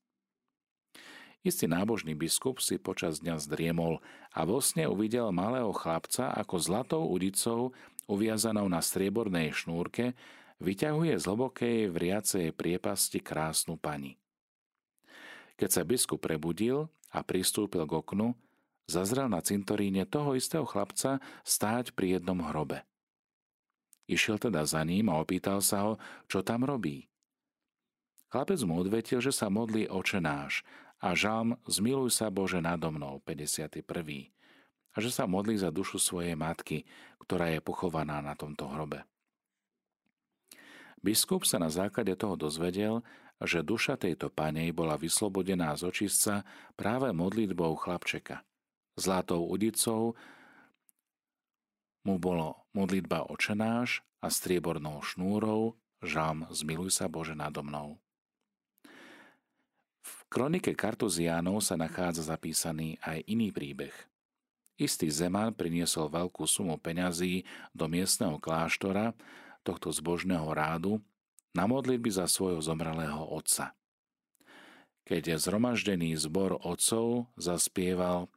Istý 1.40 1.72
nábožný 1.72 2.12
biskup 2.12 2.60
si 2.60 2.76
počas 2.76 3.24
dňa 3.24 3.40
zdriemol 3.40 4.04
a 4.36 4.44
vo 4.44 4.60
sne 4.60 4.84
uvidel 4.84 5.32
malého 5.32 5.72
chlapca, 5.72 6.28
ako 6.36 6.60
zlatou 6.60 7.08
udicou 7.08 7.72
uviazanou 8.04 8.68
na 8.68 8.84
striebornej 8.84 9.56
šnúrke, 9.56 10.12
vyťahuje 10.60 11.16
z 11.16 11.24
hlbokej 11.24 11.78
vriacej 11.88 12.52
priepasti 12.52 13.24
krásnu 13.24 13.80
pani. 13.80 14.20
Keď 15.56 15.70
sa 15.72 15.82
biskup 15.88 16.20
prebudil 16.20 16.92
a 17.12 17.24
pristúpil 17.24 17.84
k 17.88 17.92
oknu, 17.92 18.36
zazrel 18.88 19.28
na 19.28 19.44
cintoríne 19.44 20.08
toho 20.08 20.32
istého 20.36 20.64
chlapca 20.64 21.20
stáť 21.44 21.92
pri 21.92 22.18
jednom 22.20 22.40
hrobe. 22.40 22.84
Išiel 24.08 24.40
teda 24.40 24.64
za 24.64 24.80
ním 24.88 25.12
a 25.12 25.20
opýtal 25.20 25.60
sa 25.60 25.84
ho, 25.84 25.92
čo 26.24 26.40
tam 26.40 26.64
robí. 26.64 27.04
Chlapec 28.32 28.60
mu 28.64 28.80
odvetil, 28.80 29.20
že 29.20 29.32
sa 29.32 29.52
modlí 29.52 29.88
oče 29.88 30.20
náš 30.20 30.64
a 31.00 31.12
žalm 31.12 31.60
Zmiluj 31.68 32.16
sa 32.16 32.32
Bože 32.32 32.60
nado 32.64 32.88
mnou, 32.88 33.20
51. 33.24 33.84
A 34.92 34.96
že 34.98 35.10
sa 35.12 35.28
modlí 35.28 35.60
za 35.60 35.68
dušu 35.68 36.00
svojej 36.00 36.34
matky, 36.34 36.88
ktorá 37.22 37.52
je 37.52 37.60
pochovaná 37.60 38.24
na 38.24 38.32
tomto 38.32 38.66
hrobe. 38.68 39.04
Biskup 40.98 41.46
sa 41.46 41.62
na 41.62 41.70
základe 41.70 42.10
toho 42.18 42.34
dozvedel, 42.34 43.06
že 43.42 43.62
duša 43.62 43.94
tejto 43.94 44.30
panej 44.30 44.74
bola 44.74 44.98
vyslobodená 44.98 45.74
z 45.78 45.86
očistca 45.86 46.42
práve 46.74 47.14
modlitbou 47.14 47.78
chlapčeka. 47.78 48.42
Zlatou 48.98 49.46
udicou 49.46 50.18
mu 52.02 52.18
bolo 52.18 52.66
modlitba 52.74 53.30
očenáš 53.30 54.02
a 54.18 54.26
striebornou 54.26 54.98
šnúrou 55.04 55.78
žalm 56.02 56.46
Zmiluj 56.50 56.94
sa 56.94 57.06
Bože 57.06 57.34
nado 57.34 57.62
mnou. 57.62 57.98
V 60.02 60.14
kronike 60.30 60.74
Kartuziánov 60.74 61.62
sa 61.62 61.78
nachádza 61.78 62.26
zapísaný 62.26 62.98
aj 63.02 63.22
iný 63.28 63.54
príbeh. 63.54 63.94
Istý 64.78 65.10
zeman 65.10 65.54
priniesol 65.58 66.06
veľkú 66.06 66.46
sumu 66.46 66.78
peňazí 66.78 67.42
do 67.74 67.90
miestneho 67.90 68.38
kláštora 68.38 69.10
tohto 69.66 69.90
zbožného 69.90 70.46
rádu 70.54 71.02
na 71.56 71.64
modlitby 71.64 72.10
za 72.12 72.26
svojho 72.26 72.60
zomrelého 72.60 73.22
otca. 73.22 73.76
Keď 75.08 75.22
je 75.32 75.36
zhromaždený 75.40 76.12
zbor 76.20 76.60
otcov 76.60 77.32
zaspieval 77.40 78.28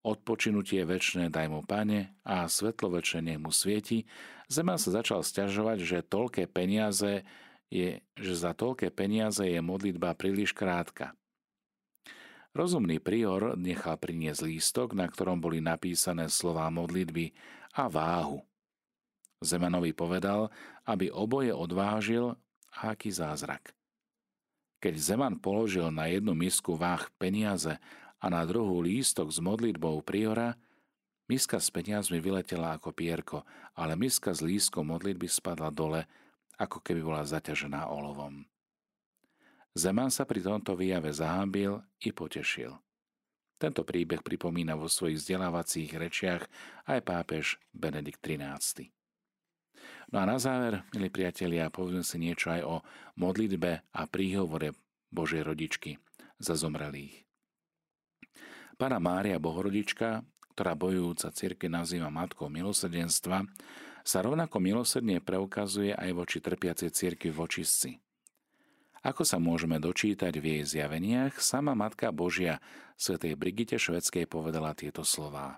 Odpočinutie 0.00 0.88
väčšie 0.88 1.28
daj 1.28 1.52
mu 1.52 1.60
pane 1.60 2.16
a 2.24 2.48
svetlo 2.48 2.88
väčšie 2.88 3.36
mu 3.36 3.52
svieti, 3.52 4.08
Zeman 4.48 4.80
sa 4.80 4.96
začal 4.96 5.20
stiažovať, 5.20 5.78
že 5.84 5.98
toľké 6.00 6.48
peniaze 6.48 7.28
je, 7.68 8.00
že 8.16 8.34
za 8.34 8.56
toľké 8.56 8.88
peniaze 8.96 9.44
je 9.44 9.60
modlitba 9.60 10.16
príliš 10.16 10.56
krátka. 10.56 11.12
Rozumný 12.56 12.98
prior 12.98 13.54
nechal 13.60 14.00
priniesť 14.00 14.42
lístok, 14.48 14.96
na 14.96 15.06
ktorom 15.06 15.38
boli 15.38 15.60
napísané 15.60 16.32
slová 16.32 16.66
modlitby 16.72 17.30
a 17.76 17.86
váhu. 17.86 18.42
Zemanovi 19.44 19.92
povedal, 19.92 20.48
aby 20.88 21.12
oboje 21.12 21.52
odvážil 21.52 22.40
a 22.74 22.94
aký 22.94 23.10
zázrak. 23.10 23.74
Keď 24.80 24.94
Zeman 24.96 25.36
položil 25.36 25.92
na 25.92 26.08
jednu 26.08 26.32
misku 26.32 26.72
váh 26.72 27.04
peniaze 27.20 27.76
a 28.16 28.26
na 28.32 28.42
druhú 28.48 28.80
lístok 28.80 29.28
s 29.28 29.36
modlitbou 29.36 30.00
priora, 30.00 30.56
miska 31.28 31.60
s 31.60 31.68
peniazmi 31.68 32.16
vyletela 32.16 32.80
ako 32.80 32.96
pierko, 32.96 33.44
ale 33.76 33.92
miska 33.94 34.32
s 34.32 34.40
lístkom 34.40 34.88
modlitby 34.88 35.28
spadla 35.28 35.68
dole 35.68 36.08
ako 36.56 36.80
keby 36.80 37.00
bola 37.04 37.24
zaťažená 37.24 37.88
olovom. 37.88 38.44
Zeman 39.76 40.10
sa 40.10 40.26
pri 40.26 40.42
tomto 40.42 40.74
výjave 40.74 41.14
zahábil 41.14 41.78
i 42.04 42.10
potešil. 42.10 42.74
Tento 43.60 43.84
príbeh 43.84 44.24
pripomína 44.24 44.72
vo 44.76 44.88
svojich 44.88 45.20
vzdelávacích 45.20 45.92
rečiach 45.92 46.48
aj 46.88 46.98
pápež 47.04 47.60
Benedikt 47.76 48.24
XIII. 48.24 48.99
No 50.10 50.22
a 50.22 50.24
na 50.26 50.42
záver, 50.42 50.82
milí 50.90 51.08
priatelia, 51.08 51.70
poviem 51.70 52.02
si 52.02 52.18
niečo 52.18 52.50
aj 52.50 52.62
o 52.66 52.76
modlitbe 53.16 53.86
a 53.94 54.02
príhovore 54.10 54.74
Božej 55.10 55.46
rodičky 55.46 55.98
za 56.40 56.58
zomrelých. 56.58 57.22
Pána 58.80 58.96
Mária 58.96 59.36
Bohorodička, 59.36 60.24
ktorá 60.56 60.72
bojujúca 60.72 61.28
cirke 61.36 61.68
nazýva 61.68 62.08
Matkou 62.08 62.48
milosrdenstva, 62.48 63.44
sa 64.00 64.18
rovnako 64.24 64.56
milosrdne 64.58 65.20
preukazuje 65.20 65.92
aj 65.92 66.10
voči 66.16 66.38
trpiacej 66.40 66.90
cirkvi 66.90 67.30
v 67.30 67.38
očistci. 67.38 67.90
Ako 69.00 69.24
sa 69.24 69.40
môžeme 69.40 69.80
dočítať 69.80 70.32
v 70.36 70.60
jej 70.60 70.62
zjaveniach, 70.64 71.40
sama 71.40 71.72
Matka 71.72 72.12
Božia 72.12 72.60
svätej 73.00 73.32
Brigite 73.32 73.80
Švedskej 73.80 74.28
povedala 74.28 74.76
tieto 74.76 75.04
slová. 75.04 75.56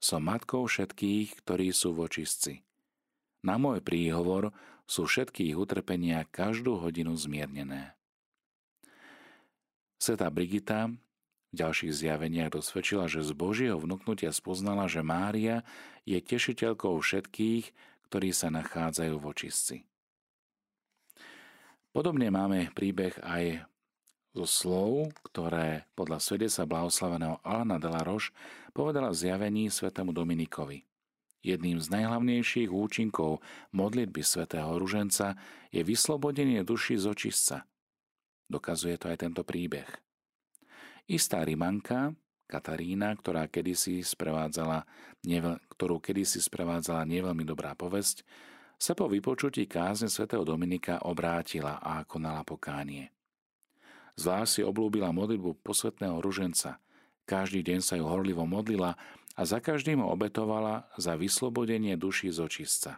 Som 0.00 0.24
matkou 0.24 0.64
všetkých, 0.64 1.44
ktorí 1.44 1.76
sú 1.76 1.92
v 1.92 2.08
očistci. 2.08 2.64
Na 3.40 3.56
môj 3.56 3.80
príhovor 3.80 4.52
sú 4.84 5.08
všetkých 5.08 5.56
utrpenia 5.56 6.26
každú 6.28 6.76
hodinu 6.76 7.16
zmiernené. 7.16 7.96
Sveta 10.00 10.32
Brigita 10.32 10.88
v 11.50 11.54
ďalších 11.54 11.92
zjaveniach 11.92 12.54
dosvedčila, 12.54 13.10
že 13.10 13.26
z 13.26 13.32
Božieho 13.34 13.76
vnúknutia 13.76 14.30
spoznala, 14.30 14.86
že 14.86 15.04
Mária 15.04 15.66
je 16.08 16.16
tešiteľkou 16.22 16.96
všetkých, 16.96 17.64
ktorí 18.10 18.30
sa 18.34 18.50
nachádzajú 18.50 19.14
v 19.18 19.28
očistci. 19.28 19.76
Podobne 21.90 22.30
máme 22.30 22.70
príbeh 22.70 23.18
aj 23.22 23.66
zo 24.30 24.46
slov, 24.46 25.10
ktoré 25.26 25.90
podľa 25.98 26.22
svedectva 26.22 26.70
blahoslaveného 26.70 27.42
Alana 27.42 27.82
de 27.82 27.90
la 27.90 28.02
Roche 28.06 28.30
povedala 28.70 29.10
v 29.10 29.18
zjavení 29.18 29.66
svetému 29.74 30.14
Dominikovi. 30.14 30.89
Jedným 31.40 31.80
z 31.80 31.88
najhlavnejších 31.88 32.68
účinkov 32.68 33.40
modlitby 33.72 34.20
svätého 34.20 34.76
Ruženca 34.76 35.40
je 35.72 35.80
vyslobodenie 35.80 36.60
duši 36.60 37.00
z 37.00 37.08
očistca. 37.08 37.56
Dokazuje 38.44 39.00
to 39.00 39.08
aj 39.08 39.24
tento 39.24 39.40
príbeh. 39.40 39.88
Istá 41.08 41.42
Rimanka, 41.42 42.12
Katarína, 42.50 43.14
ktorá 43.14 43.46
kedysi 43.46 44.02
sprevádzala, 44.02 44.84
neveľ, 45.22 45.62
ktorú 45.70 46.02
kedysi 46.02 46.42
sprevádzala 46.42 47.06
neveľmi 47.06 47.46
dobrá 47.46 47.78
povesť, 47.78 48.26
sa 48.80 48.92
po 48.98 49.06
vypočutí 49.06 49.70
kázne 49.70 50.10
svätého 50.10 50.42
Dominika 50.42 51.04
obrátila 51.06 51.78
a 51.78 52.02
konala 52.02 52.42
pokánie. 52.42 53.12
Zvlášť 54.18 54.50
si 54.50 54.62
oblúbila 54.66 55.14
modlitbu 55.14 55.62
posvetného 55.62 56.18
ruženca. 56.18 56.82
Každý 57.28 57.62
deň 57.62 57.80
sa 57.80 57.94
ju 57.94 58.04
horlivo 58.04 58.42
modlila 58.42 58.98
a 59.40 59.48
za 59.48 59.56
každým 59.56 60.04
obetovala 60.04 60.84
za 61.00 61.16
vyslobodenie 61.16 61.96
duší 61.96 62.28
z 62.28 62.44
očistca. 62.44 62.92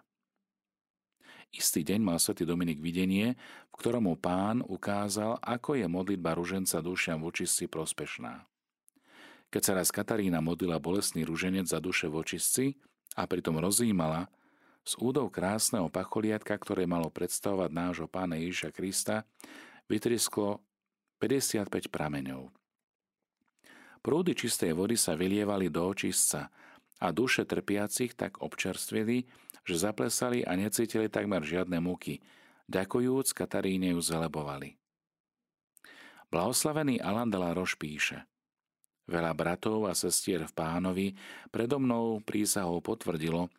Istý 1.55 1.87
deň 1.87 2.01
mal 2.03 2.19
svätý 2.19 2.43
Dominik 2.43 2.83
videnie, 2.83 3.39
v 3.71 3.75
ktorom 3.79 4.11
mu 4.11 4.19
pán 4.19 4.59
ukázal, 4.67 5.39
ako 5.39 5.79
je 5.79 5.87
modlitba 5.87 6.35
ruženca 6.35 6.83
dušiam 6.83 7.23
v 7.23 7.31
očistci 7.31 7.71
prospešná. 7.71 8.43
Keď 9.55 9.63
sa 9.63 9.73
raz 9.79 9.95
Katarína 9.95 10.43
modlila 10.43 10.83
bolestný 10.83 11.23
ruženec 11.23 11.71
za 11.71 11.79
duše 11.79 12.11
v 12.11 12.19
očistci 12.19 12.65
a 13.15 13.23
pritom 13.31 13.63
rozjímala, 13.63 14.27
z 14.83 14.99
údov 14.99 15.31
krásneho 15.31 15.87
pacholiatka, 15.87 16.59
ktoré 16.59 16.91
malo 16.91 17.07
predstavovať 17.07 17.71
nášho 17.71 18.09
pána 18.11 18.35
Ježiša 18.35 18.75
Krista, 18.75 19.23
vytrisklo 19.87 20.59
55 21.23 21.87
prameňov. 21.87 22.51
Prúdy 24.03 24.35
čistej 24.35 24.75
vody 24.75 24.99
sa 24.99 25.15
vylievali 25.15 25.71
do 25.71 25.87
očistca 25.87 26.51
a 26.99 27.07
duše 27.15 27.47
trpiacich 27.47 28.19
tak 28.19 28.43
občerstvili, 28.43 29.31
že 29.63 29.75
zaplesali 29.79 30.43
a 30.43 30.59
necítili 30.59 31.07
takmer 31.07 31.47
žiadne 31.47 31.79
múky. 31.79 32.19
Ďakujúc, 32.67 33.31
Kataríne 33.31 33.95
ju 33.95 34.03
zelebovali. 34.03 34.75
Blahoslavený 36.35 36.99
Alan 36.99 37.31
de 37.31 37.39
la 37.39 37.55
Roche 37.55 37.79
píše 37.79 38.27
Veľa 39.07 39.35
bratov 39.35 39.91
a 39.91 39.95
sestier 39.95 40.47
v 40.47 40.53
pánovi 40.55 41.07
predo 41.51 41.79
mnou 41.79 42.23
prísahou 42.23 42.79
potvrdilo, 42.83 43.51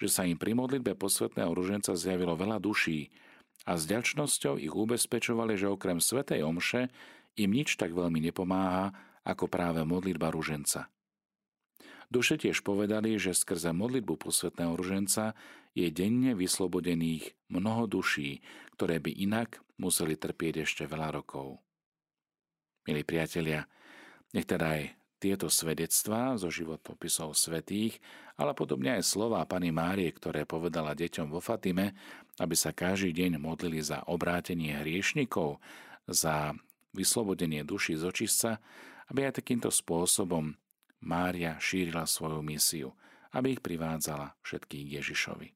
že 0.00 0.08
sa 0.08 0.24
im 0.24 0.36
pri 0.36 0.56
modlitbe 0.56 0.96
posvetného 0.96 1.52
ruženca 1.52 1.92
zjavilo 1.92 2.36
veľa 2.36 2.56
duší 2.60 3.12
a 3.68 3.76
s 3.76 3.84
ďačnosťou 3.84 4.56
ich 4.56 4.72
ubezpečovali, 4.72 5.56
že 5.60 5.68
okrem 5.68 6.00
svetej 6.00 6.44
omše 6.44 6.88
im 7.36 7.50
nič 7.52 7.76
tak 7.76 7.92
veľmi 7.92 8.20
nepomáha 8.30 8.92
ako 9.24 9.46
práve 9.50 9.84
modlitba 9.84 10.32
ruženca. 10.32 10.88
Duše 12.10 12.34
tiež 12.42 12.66
povedali, 12.66 13.14
že 13.22 13.36
skrze 13.36 13.70
modlitbu 13.70 14.18
posvetného 14.18 14.74
ruženca 14.74 15.38
je 15.78 15.86
denne 15.94 16.34
vyslobodených 16.34 17.38
mnoho 17.46 17.86
duší, 17.86 18.42
ktoré 18.74 18.98
by 18.98 19.14
inak 19.14 19.62
museli 19.78 20.18
trpieť 20.18 20.66
ešte 20.66 20.84
veľa 20.90 21.14
rokov. 21.14 21.62
Milí 22.90 23.06
priatelia, 23.06 23.70
nech 24.34 24.48
teda 24.48 24.74
aj 24.74 24.82
tieto 25.20 25.52
svedectvá 25.52 26.34
zo 26.40 26.48
životopisov 26.48 27.36
svetých, 27.36 28.00
ale 28.40 28.56
podobne 28.56 28.96
aj 28.98 29.04
slova 29.04 29.44
Pany 29.44 29.68
Márie, 29.68 30.08
ktoré 30.10 30.48
povedala 30.48 30.96
deťom 30.96 31.28
vo 31.28 31.44
Fatime, 31.44 31.92
aby 32.40 32.56
sa 32.56 32.72
každý 32.72 33.12
deň 33.12 33.36
modlili 33.36 33.84
za 33.84 34.00
obrátenie 34.08 34.80
hriešnikov, 34.80 35.60
za 36.08 36.56
vyslobodenie 36.96 37.62
duší 37.62 38.00
z 38.00 38.08
očistca, 38.08 38.50
aby 39.10 39.28
aj 39.28 39.42
takýmto 39.42 39.68
spôsobom 39.68 40.54
Mária 41.02 41.58
šírila 41.58 42.06
svoju 42.06 42.40
misiu 42.40 42.90
aby 43.30 43.58
ich 43.58 43.62
privádzala 43.62 44.34
všetkých 44.42 44.86
Ježišovi. 45.00 45.48